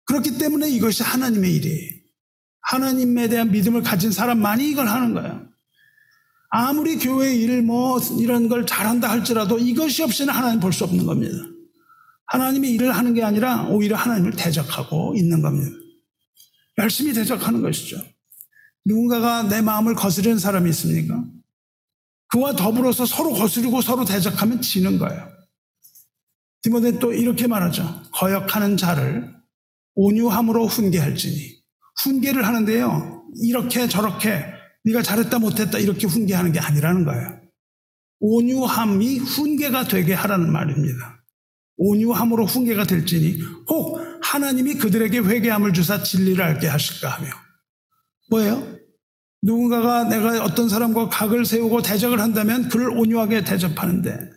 [0.07, 1.93] 그렇기 때문에 이것이 하나님의 일이에요.
[2.63, 5.47] 하나님에 대한 믿음을 가진 사람만이 이걸 하는 거예요.
[6.51, 11.35] 아무리 교회 일, 뭐, 이런 걸 잘한다 할지라도 이것이 없이는 하나님 볼 수 없는 겁니다.
[12.27, 15.71] 하나님의 일을 하는 게 아니라 오히려 하나님을 대적하고 있는 겁니다.
[16.79, 18.01] 열심히 대적하는 것이죠.
[18.85, 21.25] 누군가가 내 마음을 거스르는 사람이 있습니까?
[22.29, 25.29] 그와 더불어서 서로 거스르고 서로 대적하면 지는 거예요.
[26.63, 28.03] 디모데 또 이렇게 말하죠.
[28.13, 29.33] 거역하는 자를
[29.95, 31.57] 온유함으로 훈계할지니.
[32.03, 33.25] 훈계를 하는데요.
[33.43, 34.45] 이렇게 저렇게
[34.87, 37.41] 네가 잘했다 못했다 이렇게 훈계하는 게 아니라는 거예요.
[38.21, 41.25] 온유함이 훈계가 되게 하라는 말입니다.
[41.77, 47.29] 온유함으로 훈계가 될지니 혹 하나님이 그들에게 회개함을 주사 진리를 알게 하실까 하며
[48.31, 48.77] 뭐예요?
[49.43, 54.31] 누군가가 내가 어떤 사람과 각을 세우고 대적을 한다면 그를 온유하게 대접하는데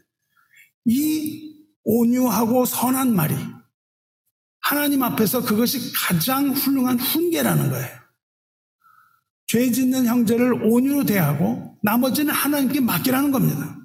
[0.85, 3.35] 이 온유하고 선한 말이
[4.61, 7.98] 하나님 앞에서 그것이 가장 훌륭한 훈계라는 거예요.
[9.49, 13.75] 죄 짓는 형제를 온유로 대하고 나머지는 하나님께 맡기라는 겁니다.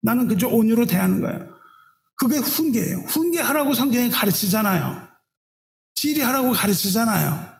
[0.00, 1.54] 나는 그저 온유로 대하는 거예요.
[2.16, 3.00] 그게 훈계예요.
[3.00, 5.06] 훈계하라고 성경에 가르치잖아요.
[5.94, 7.54] 지리하라고 가르치잖아요.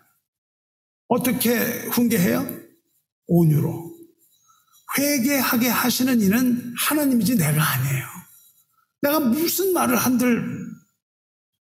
[1.09, 1.55] 어떻게
[1.91, 2.49] 훈계해요?
[3.27, 3.95] 온유로.
[4.97, 8.07] 회개하게 하시는 이는 하나님이지 내가 아니에요.
[9.03, 10.67] 내가 무슨 말을 한들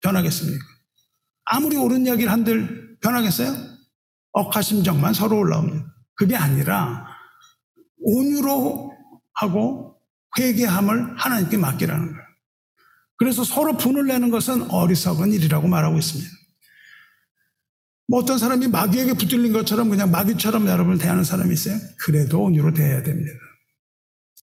[0.03, 0.62] 변하겠습니까?
[1.47, 3.72] 아무리 옳은 이야기를 한들 변하겠어요?
[4.33, 5.95] 억하심정만 서로 올라옵니다.
[6.14, 7.07] 그게 아니라
[8.01, 8.93] 온유로
[9.35, 9.97] 하고
[10.39, 12.22] 회개함을 하나님께 맡기라는 거예요.
[13.16, 16.30] 그래서 서로 분을 내는 것은 어리석은 일이라고 말하고 있습니다.
[18.09, 21.78] 뭐 어떤 사람이 마귀에게 붙들린 것처럼 그냥 마귀처럼 여러분을 대하는 사람이 있어요?
[21.99, 23.33] 그래도 온유로 대해야 됩니다.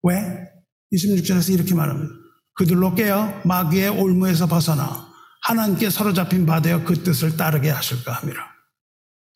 [0.04, 0.48] 왜?
[0.92, 2.14] 26절에서 이렇게 말합니다.
[2.54, 5.08] 그들로 깨어 마귀의 올무에서 벗어나
[5.42, 8.57] 하나님께 사로잡힌 바 되어 그 뜻을 따르게 하실까 함이라.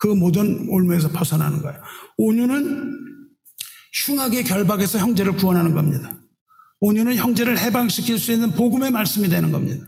[0.03, 1.81] 그 모든 올무에서 벗어나는 거예요.
[2.17, 2.99] 온유는
[4.05, 6.19] 흉악의 결박에서 형제를 구원하는 겁니다.
[6.81, 9.87] 온유는 형제를 해방시킬 수 있는 복음의 말씀이 되는 겁니다.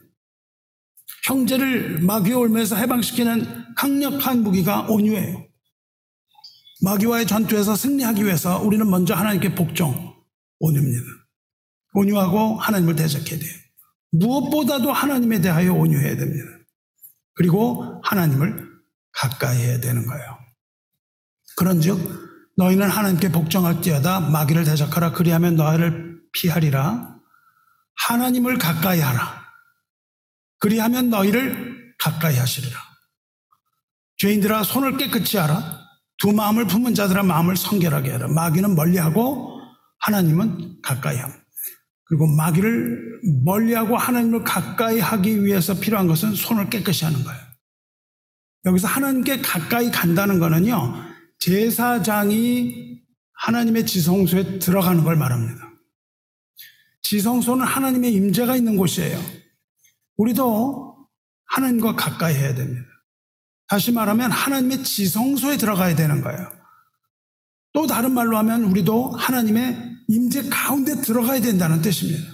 [1.27, 5.49] 형제를 마귀의 올무에서 해방시키는 강력한 무기가 온유예요.
[6.83, 10.15] 마귀와의 전투에서 승리하기 위해서 우리는 먼저 하나님께 복종,
[10.61, 11.03] 온유입니다.
[11.95, 13.53] 온유하고 하나님을 대적해야 돼요.
[14.13, 16.45] 무엇보다도 하나님에 대하여 온유해야 됩니다.
[17.35, 18.64] 그리고 하나님을
[19.15, 20.39] 가까이 해야 되는 거예요.
[21.57, 25.13] 그런즉 너희는 하나님께 복종할지어다 마귀를 대적하라.
[25.13, 27.17] 그리하면 너희를 피하리라.
[27.97, 29.45] 하나님을 가까이 하라.
[30.59, 32.79] 그리하면 너희를 가까이 하시리라.
[34.19, 35.81] 죄인들아 손을 깨끗이 하라.
[36.19, 38.29] 두 마음을 품은 자들아 마음을 성결하게 하라.
[38.29, 39.61] 마귀는 멀리하고
[40.01, 41.33] 하나님은 가까이 함.
[42.07, 47.44] 그리고 마귀를 멀리하고 하나님을 가까이 하기 위해서 필요한 것은 손을 깨끗이 하는 거예요.
[48.65, 50.95] 여기서 하나님께 가까이 간다는 거는요,
[51.39, 53.03] 제사장이
[53.35, 55.71] 하나님의 지성소에 들어가는 걸 말합니다.
[57.03, 59.21] 지성소는 하나님의 임재가 있는 곳이에요.
[60.17, 60.97] 우리도
[61.47, 62.87] 하나님과 가까이 해야 됩니다.
[63.69, 66.51] 다시 말하면 하나님의 지성소에 들어가야 되는 거예요.
[67.73, 72.33] 또 다른 말로 하면 우리도 하나님의 임재 가운데 들어가야 된다는 뜻입니다.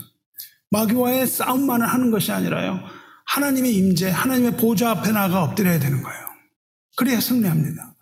[0.70, 2.80] 마귀와의 싸움만을 하는 것이 아니라요.
[3.30, 6.20] 하나님의 임재, 하나님의 보좌 앞에 나가 엎드려야 되는 거예요.
[6.96, 7.94] 그래야 승리합니다.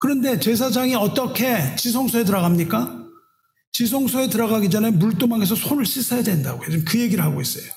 [0.00, 3.06] 그런데 제사장이 어떻게 지성소에 들어갑니까?
[3.72, 7.70] 지성소에 들어가기 전에 물두멍에서 손을 씻어야 된다고 지금 그 얘기를 하고 있어요.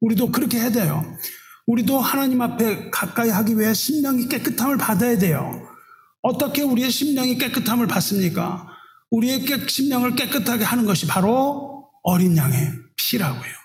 [0.00, 1.16] 우리도 그렇게 해야 돼요.
[1.66, 5.66] 우리도 하나님 앞에 가까이 하기 위해 심령이 깨끗함을 받아야 돼요.
[6.20, 8.66] 어떻게 우리의 심령이 깨끗함을 받습니까?
[9.10, 13.61] 우리의 심령을 깨끗하게 하는 것이 바로 어린 양의 피라고요.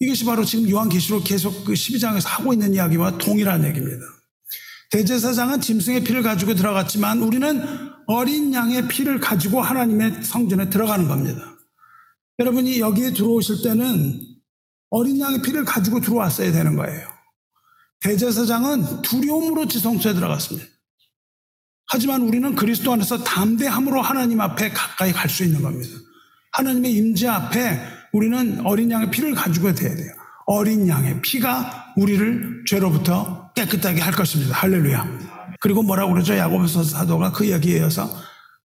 [0.00, 4.04] 이것이 바로 지금 요한계시록 계속 그 12장에서 하고 있는 이야기와 동일한 얘기입니다.
[4.90, 7.62] 대제사장은 짐승의 피를 가지고 들어갔지만 우리는
[8.06, 11.56] 어린 양의 피를 가지고 하나님의 성전에 들어가는 겁니다.
[12.38, 14.20] 여러분이 여기에 들어오실 때는
[14.90, 17.08] 어린 양의 피를 가지고 들어왔어야 되는 거예요.
[18.00, 20.68] 대제사장은 두려움으로 지성소에 들어갔습니다.
[21.88, 25.96] 하지만 우리는 그리스도 안에서 담대함으로 하나님 앞에 가까이 갈 수 있는 겁니다.
[26.52, 27.80] 하나님의 임재 앞에
[28.16, 30.10] 우리는 어린 양의 피를 가지고 돼야 돼요.
[30.46, 34.54] 어린 양의 피가 우리를 죄로부터 깨끗하게 할 것입니다.
[34.54, 35.06] 할렐루야.
[35.60, 36.34] 그리고 뭐라고 그러죠?
[36.34, 38.08] 야고보서 사도가 그 얘기에 이어서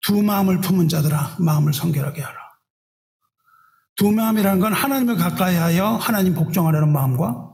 [0.02, 2.38] 두 마음을 품은 자들아 마음을 성결하게 하라.
[3.98, 7.50] 두 마음이라는 건 하나님을 가까이 하여 하나님 복종하려는 마음과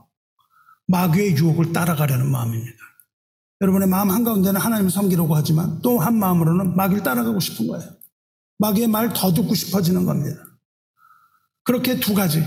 [0.86, 2.78] 마귀의 유혹을 따라가려는 마음입니다.
[3.60, 7.90] 여러분의 마음 한가운데는 하나님을 섬기려고 하지만 또 한 마음으로는 마귀를 따라가고 싶은 거예요.
[8.58, 10.40] 마귀의 말 더 듣고 싶어지는 겁니다.
[11.68, 12.42] 그렇게 두 가지.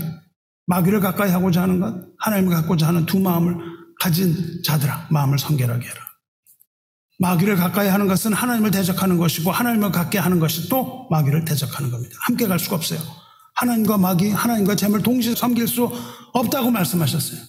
[0.66, 3.56] 마귀를 가까이 하고자 하는 것, 하나님을 갖고자 하는 두 마음을
[4.00, 5.96] 가진 자들아, 마음을 성결하게 해라.
[7.20, 12.16] 마귀를 가까이 하는 것은 하나님을 대적하는 것이고, 하나님을 갖게 하는 것이 또 마귀를 대적하는 겁니다.
[12.18, 12.98] 함께 갈 수가 없어요.
[13.54, 15.88] 하나님과 마귀, 하나님과 재물 동시에 섬길 수
[16.32, 17.42] 없다고 말씀하셨어요.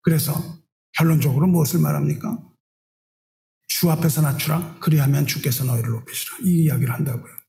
[0.00, 0.34] 그래서
[0.98, 2.36] 결론적으로 무엇을 말합니까?
[3.68, 4.78] 주 앞에서 낮추라.
[4.80, 6.38] 그리하면 주께서 너희를 높이시라.
[6.42, 7.41] 이 이야기를 한다고요.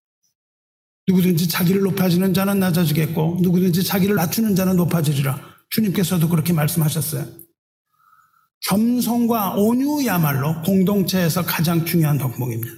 [1.07, 5.39] 누구든지 자기를 높아지는 자는 낮아지겠고 누구든지 자기를 낮추는 자는 높아지리라.
[5.69, 7.27] 주님께서도 그렇게 말씀하셨어요.
[8.61, 12.73] 겸손과 온유야말로 공동체에서 가장 중요한 덕목입니다.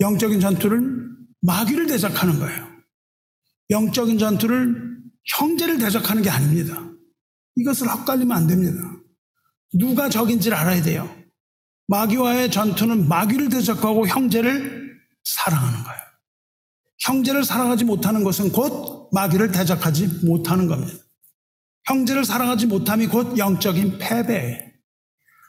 [0.00, 1.08] 영적인 전투를
[1.40, 2.68] 마귀를 대적하는 거예요.
[3.70, 6.90] 영적인 전투를 형제를 대적하는 게 아닙니다.
[7.56, 8.78] 이것을 헛갈리면 안 됩니다.
[9.72, 11.14] 누가 적인지를 알아야 돼요.
[11.88, 16.01] 마귀와의 전투는 마귀를 대적하고 형제를 사랑하는 거예요.
[17.02, 20.98] 형제를 사랑하지 못하는 것은 곧 마귀를 대적하지 못하는 겁니다.
[21.86, 24.72] 형제를 사랑하지 못함이 곧 영적인 패배예요.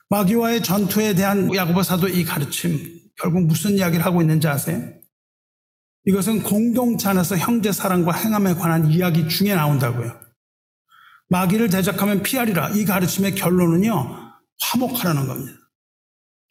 [0.10, 4.82] 마귀와의 전투에 대한 야고보 사도 이 가르침 결국 무슨 이야기를 하고 있는지 아세요?
[6.06, 10.20] 이것은 공동체 안에서 형제 사랑과 행함에 관한 이야기 중에 나온다고요.
[11.30, 12.70] 마귀를 대적하면 피하리라.
[12.72, 15.58] 이 가르침의 결론은요, 화목하라는 겁니다.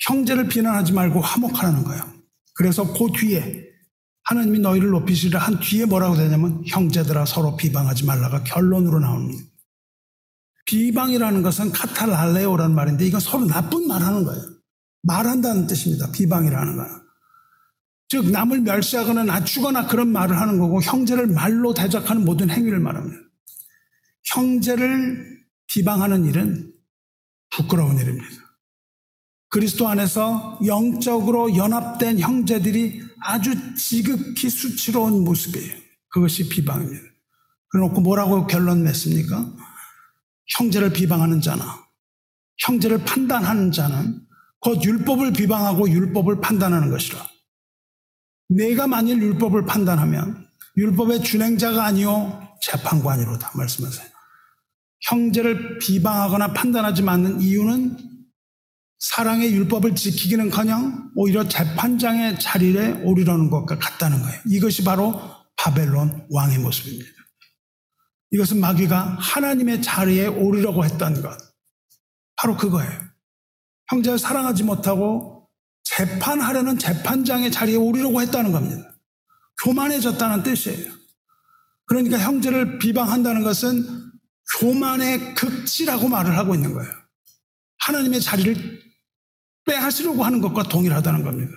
[0.01, 2.03] 형제를 비난하지 말고 화목하라는 거예요.
[2.55, 3.72] 그래서 그 뒤에
[4.25, 9.43] 하나님이 너희를 높이시리라 한 뒤에 뭐라고 되냐면 형제들아 서로 비방하지 말라가 결론으로 나옵니다.
[10.67, 14.43] 비방이라는 것은 카탈랄레오라는 말인데 이건 서로 나쁜 말 하는 거예요.
[15.03, 16.11] 말한다는 뜻입니다.
[16.13, 17.03] 비방이라는 거는.
[18.09, 23.17] 즉 남을 멸시하거나 낮추거나 그런 말을 하는 거고 형제를 말로 대적하는 모든 행위를 말합니다.
[24.25, 26.73] 형제를 비방하는 일은
[27.51, 28.27] 부끄러운 일입니다.
[29.49, 35.75] 그리스도 안에서 영적으로 연합된 형제들이 아주 지극히 수치로운 모습이에요.
[36.09, 37.03] 그것이 비방입니다.
[37.69, 39.51] 그래놓고 뭐라고 결론 냈습니까?
[40.49, 41.87] 형제를 비방하는 자나,
[42.59, 44.21] 형제를 판단하는 자는
[44.61, 47.27] 곧 율법을 비방하고 율법을 판단하는 것이라.
[48.49, 50.47] 내가 만일 율법을 판단하면
[50.77, 54.07] 율법의 준행자가 아니요 재판관이로다 말씀하세요.
[55.01, 58.12] 형제를 비방하거나 판단하지 않는 이유는
[59.03, 64.41] 사랑의 율법을 지키기는 커녕 오히려 재판장의 자리에 오르려는 것과 같다는 거예요.
[64.47, 65.21] 이것이 바로
[65.57, 67.11] 바벨론 왕의 모습입니다.
[68.31, 71.37] 이것은 마귀가 하나님의 자리에 오르려고 했던 것.
[72.37, 72.93] 바로 그거예요.
[73.89, 75.49] 형제를 사랑하지 못하고
[75.83, 78.89] 재판하려는 재판장의 자리에 오르려고 했다는 겁니다.
[79.65, 80.93] 교만해졌다는 뜻이에요.
[81.87, 83.85] 그러니까 형제를 비방한다는 것은
[84.61, 86.93] 교만의 극치라고 말을 하고 있는 거예요.
[87.79, 88.92] 하나님의 자리를
[89.65, 91.53] 빼하시려고 하는 것과 동일하다는 겁니다.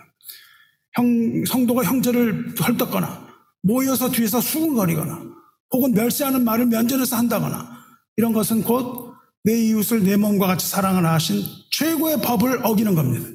[0.94, 3.28] 형, 성도가 형제를 헐떡거나
[3.64, 5.22] 모여서 뒤에서 수근거리거나
[5.72, 7.84] 혹은 멸시하는 말을 면전에서 한다거나
[8.18, 13.30] 이런 것은 곧 내 이웃을 내 몸과 같이 사랑을 하신 최고의 법을 어기는 겁니다.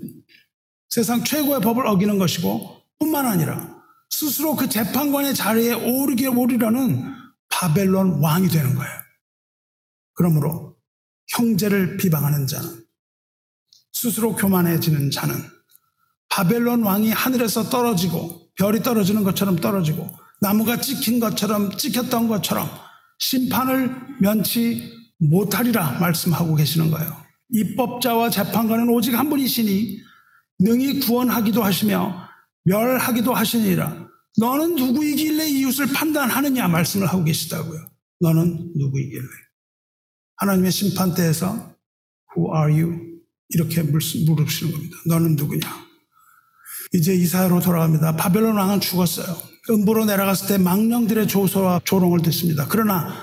[0.88, 7.14] 세상 최고의 법을 어기는 것이고 뿐만 아니라 스스로 그 재판관의 자리에 오르게 오르려는
[7.48, 8.92] 바벨론 왕이 되는 거예요.
[10.14, 10.76] 그러므로
[11.28, 12.84] 형제를 비방하는 자는
[14.00, 15.34] 스스로 교만해지는 자는
[16.30, 22.66] 바벨론 왕이 하늘에서 떨어지고 별이 떨어지는 것처럼 떨어지고 나무가 찍힌 것처럼 찍혔던 것처럼
[23.18, 27.14] 심판을 면치 못하리라 말씀하고 계시는 거예요.
[27.50, 30.00] 입법자와 재판관은 오직 한 분이시니
[30.60, 32.26] 능히 구원하기도 하시며
[32.64, 34.08] 멸하기도 하시니라.
[34.38, 37.86] 너는 누구이길래 이웃을 판단하느냐 말씀을 하고 계시다고요.
[38.20, 39.26] 너는 누구이길래.
[40.36, 41.74] 하나님의 심판대에서
[42.34, 43.09] Who are you?
[43.50, 44.26] 이렇게 물으시는
[44.72, 44.96] 겁니다.
[45.06, 45.68] 너는 누구냐?
[46.92, 48.16] 이제 이사야로 돌아갑니다.
[48.16, 49.36] 바벨론 왕은 죽었어요.
[49.70, 52.66] 음부로 내려갔을 때 망령들의 조소와 조롱을 듣습니다.
[52.68, 53.14] 그러나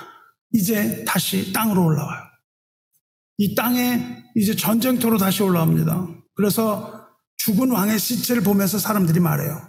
[0.52, 2.22] 이제 다시 땅으로 올라와요.
[3.38, 6.08] 이 땅에 이제 전쟁터로 다시 올라옵니다.
[6.34, 7.06] 그래서
[7.36, 9.60] 죽은 왕의 시체를 보면서 사람들이 말해요.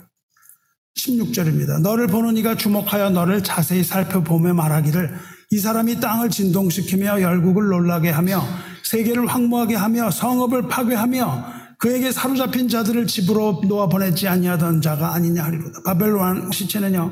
[0.98, 1.82] 16절입니다.
[1.82, 5.16] 너를 보는 이가 주목하여 너를 자세히 살펴보며 말하기를
[5.52, 8.44] 이 사람이 땅을 진동시키며 열국을 놀라게 하며
[8.90, 15.84] 세계를 황무하게 하며 성읍을 파괴하며 그에게 사로잡힌 자들을 집으로 놓아 보내지 아니하던 자가 아니냐 하리로다.
[15.84, 17.12] 바벨론 시체는요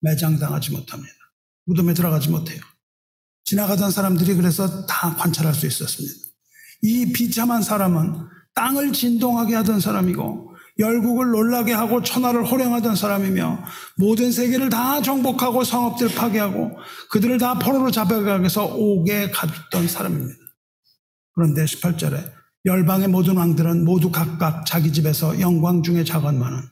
[0.00, 1.14] 매장당하지 못합니다.
[1.66, 2.60] 무덤에 들어가지 못해요.
[3.44, 6.14] 지나가던 사람들이 그래서 다 관찰할 수 있었습니다.
[6.82, 8.14] 이 비참한 사람은
[8.54, 13.62] 땅을 진동하게 하던 사람이고 열국을 놀라게 하고 천하를 호령하던 사람이며
[13.98, 16.78] 모든 세계를 다 정복하고 성업들 파괴하고
[17.10, 20.39] 그들을 다 포로로 잡아가기 위해서 옥에 가뒀던 사람입니다.
[21.34, 22.32] 그런데 18절에
[22.64, 26.62] 열방의 모든 왕들은 모두 각각 자기 집에서 영광 중에 작은만은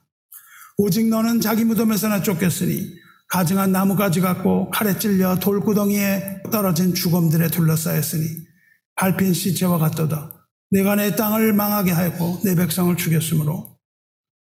[0.76, 2.94] 오직 너는 자기 무덤에서나 쫓겼으니
[3.28, 8.24] 가증한 나무가지 같고 칼에 찔려 돌구덩이에 떨어진 죽음들에 둘러싸였으니
[8.94, 10.32] 밟힌 시체와 같도다.
[10.70, 13.78] 내가 내 땅을 망하게 하였고 내 백성을 죽였으므로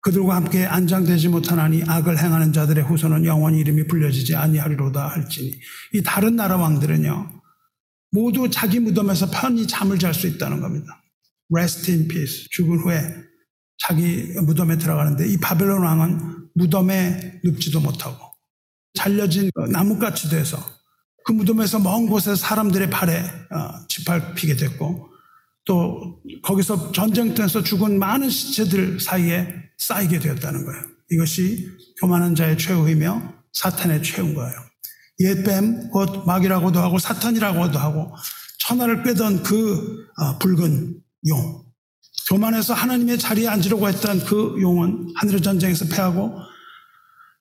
[0.01, 5.51] 그들과 함께 안장되지 못하나니 악을 행하는 자들의 후손은 영원히 이름이 불려지지 아니하리로다 할지니
[5.93, 7.41] 이 다른 나라 왕들은요
[8.12, 11.03] 모두 자기 무덤에서 편히 잠을 잘 수 있다는 겁니다.
[11.53, 13.01] Rest in peace 죽은 후에
[13.78, 18.18] 자기 무덤에 들어가는데 이 바벨론 왕은 무덤에 눕지도 못하고
[18.93, 20.58] 잘려진 나뭇가지 돼서
[21.26, 25.10] 그 무덤에서 먼 곳에 사람들의 발에 어, 짓밟히게 됐고
[25.66, 29.47] 또 거기서 전쟁터에서 죽은 많은 시체들 사이에
[29.78, 30.84] 쌓이게 되었다는 거예요.
[31.12, 31.68] 이것이
[31.99, 34.64] 교만한 자의 최후이며 사탄의 최후인 거예요.
[35.20, 38.13] 옛뱀, 곧 마귀라고도 하고 사탄이라고도 하고
[38.59, 41.66] 천하를 꿰던 그 어, 붉은 용.
[42.28, 46.39] 교만해서 하나님의 자리에 앉으려고 했던 그 용은 하늘의 전쟁에서 패하고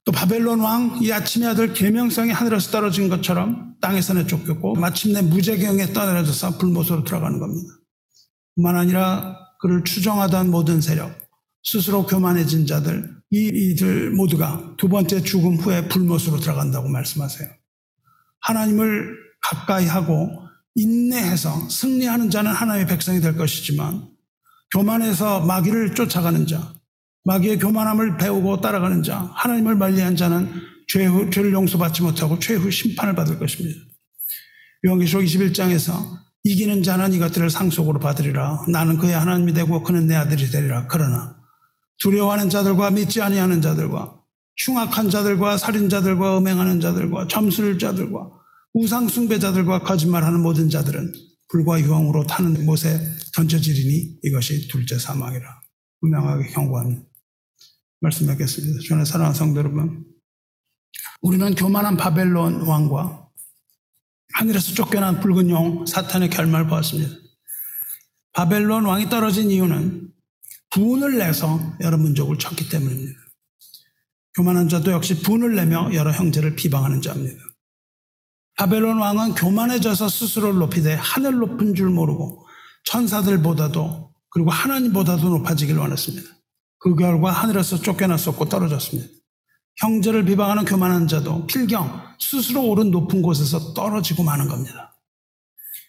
[0.04, 6.58] 또 바벨론 왕 이 아침의 아들 계명성이 하늘에서 떨어진 것처럼 땅에서는 쫓겼고 마침내 무제경에 떠내려져서
[6.58, 7.72] 불못으로 들어가는 겁니다.
[8.54, 11.10] 뿐만 아니라 그를 추정하던 모든 세력,
[11.62, 17.48] 스스로 교만해진 자들, 이 이들 모두가 두 번째 죽음 후에 불못으로 들어간다고 말씀하세요.
[18.44, 24.08] 하나님을 가까이 하고 인내해서 승리하는 자는 하나님의 백성이 될 것이지만
[24.72, 26.74] 교만해서 마귀를 쫓아가는 자,
[27.24, 30.50] 마귀의 교만함을 배우고 따라가는 자, 하나님을 멀리한 자는
[30.88, 33.78] 죄 죄를 용서받지 못하고 최후 심판을 받을 것입니다.
[34.84, 38.66] 요한계시록 21장에서 이기는 자는 이것들을 상속으로 받으리라.
[38.68, 40.88] 나는 그의 하나님이 되고 그는 내 아들이 되리라.
[40.88, 41.36] 그러나
[41.98, 44.23] 두려워하는 자들과 믿지 아니하는 자들과
[44.56, 48.30] 흉악한 자들과 살인자들과 음행하는 자들과 점술자들과
[48.74, 51.12] 우상숭배자들과 거짓말하는 모든 자들은
[51.48, 52.98] 불과 유황으로 타는 못에
[53.34, 55.60] 던져지리니 이것이 둘째 사망이라.
[56.00, 57.02] 분명하게 경고합니다.
[58.00, 58.80] 말씀하겠습니다.
[58.80, 60.04] 주의 사랑하는 성도 여러분.
[61.20, 63.28] 우리는 교만한 바벨론 왕과
[64.34, 67.14] 하늘에서 쫓겨난 붉은 용 사탄의 결말을 보았습니다.
[68.32, 70.12] 바벨론 왕이 떨어진 이유는
[70.70, 73.23] 분을 내서 여러 민족을 쳤기 때문입니다.
[74.34, 77.42] 교만한 자도 역시 분을 내며 여러 형제를 비방하는 자입니다.
[78.56, 82.46] 바벨론 왕은 교만해져서 스스로를 높이되 하늘 높은 줄 모르고
[82.84, 86.28] 천사들보다도 그리고 하나님보다도 높아지길 원했습니다.
[86.78, 89.08] 그 결과 하늘에서 쫓겨났었고 떨어졌습니다.
[89.76, 94.96] 형제를 비방하는 교만한 자도 필경 스스로 오른 높은 곳에서 떨어지고 마는 겁니다.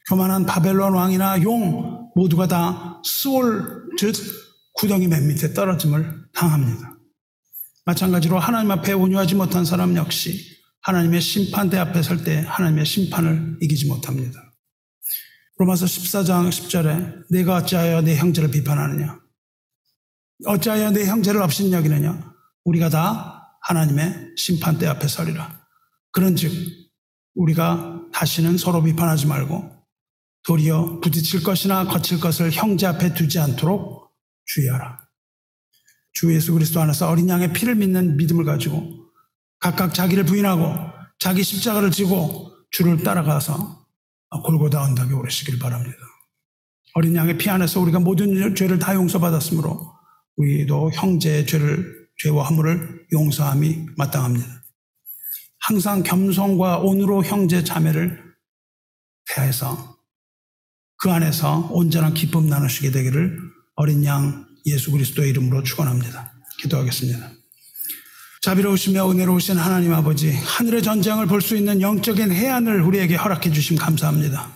[0.08, 4.14] 교만한 바벨론 왕이나 용 모두가 다 수월 즉
[4.74, 6.95] 구덩이 맨 밑에 떨어짐을 당합니다.
[7.86, 13.88] 마찬가지로 하나님 앞에 온유하지 못한 사람 역시 하나님의 심판대 앞에 설 때 하나님의 심판을 이기지
[13.88, 14.40] 못합니다.
[15.58, 19.20] 로마서 14장 10절에 내가 어찌하여 내 형제를 비판하느냐
[20.46, 22.34] 어찌하여 내 형제를 업신여기느냐
[22.66, 25.66] 우리가 다 하나님의 심판대 앞에 서리라.
[26.12, 26.52] 그런즉
[27.36, 29.72] 우리가 다시는 서로 비판하지 말고
[30.44, 34.12] 도리어 부딪힐 것이나 거칠 것을 형제 앞에 두지 않도록
[34.46, 35.05] 주의하라.
[36.16, 39.06] 주 예수 그리스도 안에서 어린 양의 피를 믿는 믿음을 가지고
[39.60, 40.74] 각각 자기를 부인하고
[41.20, 43.86] 자기 십자가를 지고 주를 따라가서
[44.44, 45.98] 골고다 언덕에 오르시길 바랍니다.
[46.94, 49.94] 어린 양의 피 안에서 우리가 모든 죄를 다 용서받았으므로
[50.38, 54.48] 우리도 형제의 죄를 죄와 허물을 용서함이 마땅합니다.
[55.60, 58.24] 항상 겸손과 온으로 형제 자매를
[59.28, 59.98] 대해서
[60.98, 63.38] 그 안에서 온전한 기쁨 나누시게 되기를
[63.76, 66.34] 어린 양 예수 그리스도의 이름으로 축원합니다.
[66.60, 67.32] 기도하겠습니다.
[68.42, 74.52] 자비로우시며 은혜로우신 하나님 아버지, 하늘의 전쟁을 볼 수 있는 영적인 해안을 우리에게 허락해 주심 감사합니다.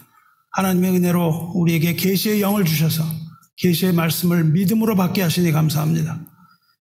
[0.51, 3.03] 하나님의 은혜로 우리에게 계시의 영을 주셔서
[3.57, 6.21] 계시의 말씀을 믿음으로 받게 하시니 감사합니다.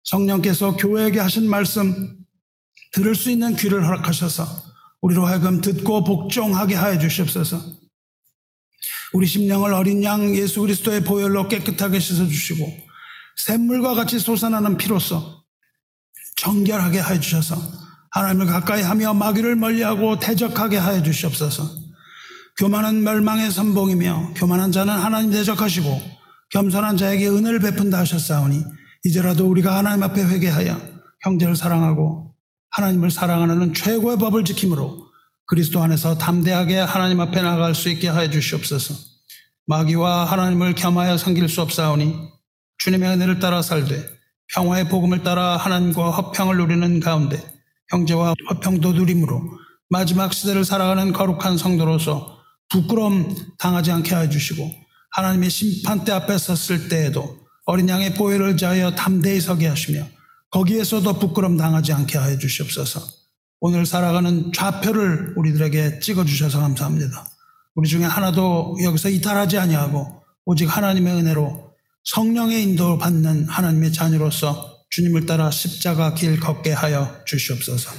[0.05, 2.17] 성령께서 교회에게 하신 말씀
[2.93, 4.45] 들을 수 있는 귀를 허락하셔서
[5.01, 7.61] 우리로 하여금 듣고 복종하게 하여 주시옵소서.
[9.13, 12.86] 우리 심령을 어린 양 예수 그리스도의 보혈로 깨끗하게 씻어 주시고
[13.37, 15.45] 샘물과 같이 솟아나는 피로써
[16.37, 17.57] 정결하게 하여 주셔서
[18.11, 21.87] 하나님을 가까이 하며 마귀를 멀리하고 대적하게 하여 주시옵소서.
[22.59, 26.01] 교만한 멸망의 선봉이며 교만한 자는 하나님 대적하시고
[26.51, 28.63] 겸손한 자에게 은혜를 베푼다 하셨사오니
[29.05, 30.81] 이제라도 우리가 하나님 앞에 회개하여
[31.23, 32.35] 형제를 사랑하고
[32.71, 35.07] 하나님을 사랑하는 최고의 법을 지킴으로
[35.47, 38.95] 그리스도 안에서 담대하게 하나님 앞에 나갈 수 있게 하여 주시옵소서.
[39.67, 42.36] 마귀와 하나님을 겸하여 섬길 수 없사오니
[42.79, 44.07] 주님의 은혜를 따라 살되
[44.55, 47.43] 평화의 복음을 따라 하나님과 화평을 누리는 가운데
[47.91, 49.43] 형제와 화평도 누림으로
[49.89, 52.39] 마지막 시대를 살아가는 거룩한 성도로서
[52.71, 54.71] 부끄러움 당하지 않게 하여 주시고
[55.13, 60.07] 하나님의 심판대 앞에 섰을 때에도 어린 양의 보혈을 자하여 담대히 서게 하시며
[60.51, 63.01] 거기에서도 부끄럼 당하지 않게 하여 주시옵소서.
[63.61, 67.27] 오늘 살아가는 좌표를 우리들에게 찍어 주셔서 감사합니다.
[67.75, 71.66] 우리 중에 하나도 여기서 이탈하지 아니하고 오직 하나님의 은혜로
[72.07, 77.91] 성령의 인도를 받는 하나님의 자녀로서 주님을 따라 십자가 길 걷게 하여 주시옵소서.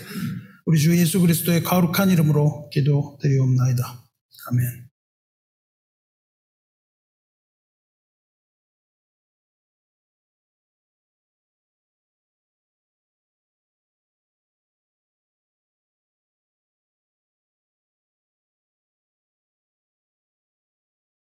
[0.65, 4.03] 우리 주 예수 그리스도의 거룩한 이름으로 기도드리옵나이다.
[4.49, 4.86] 아멘.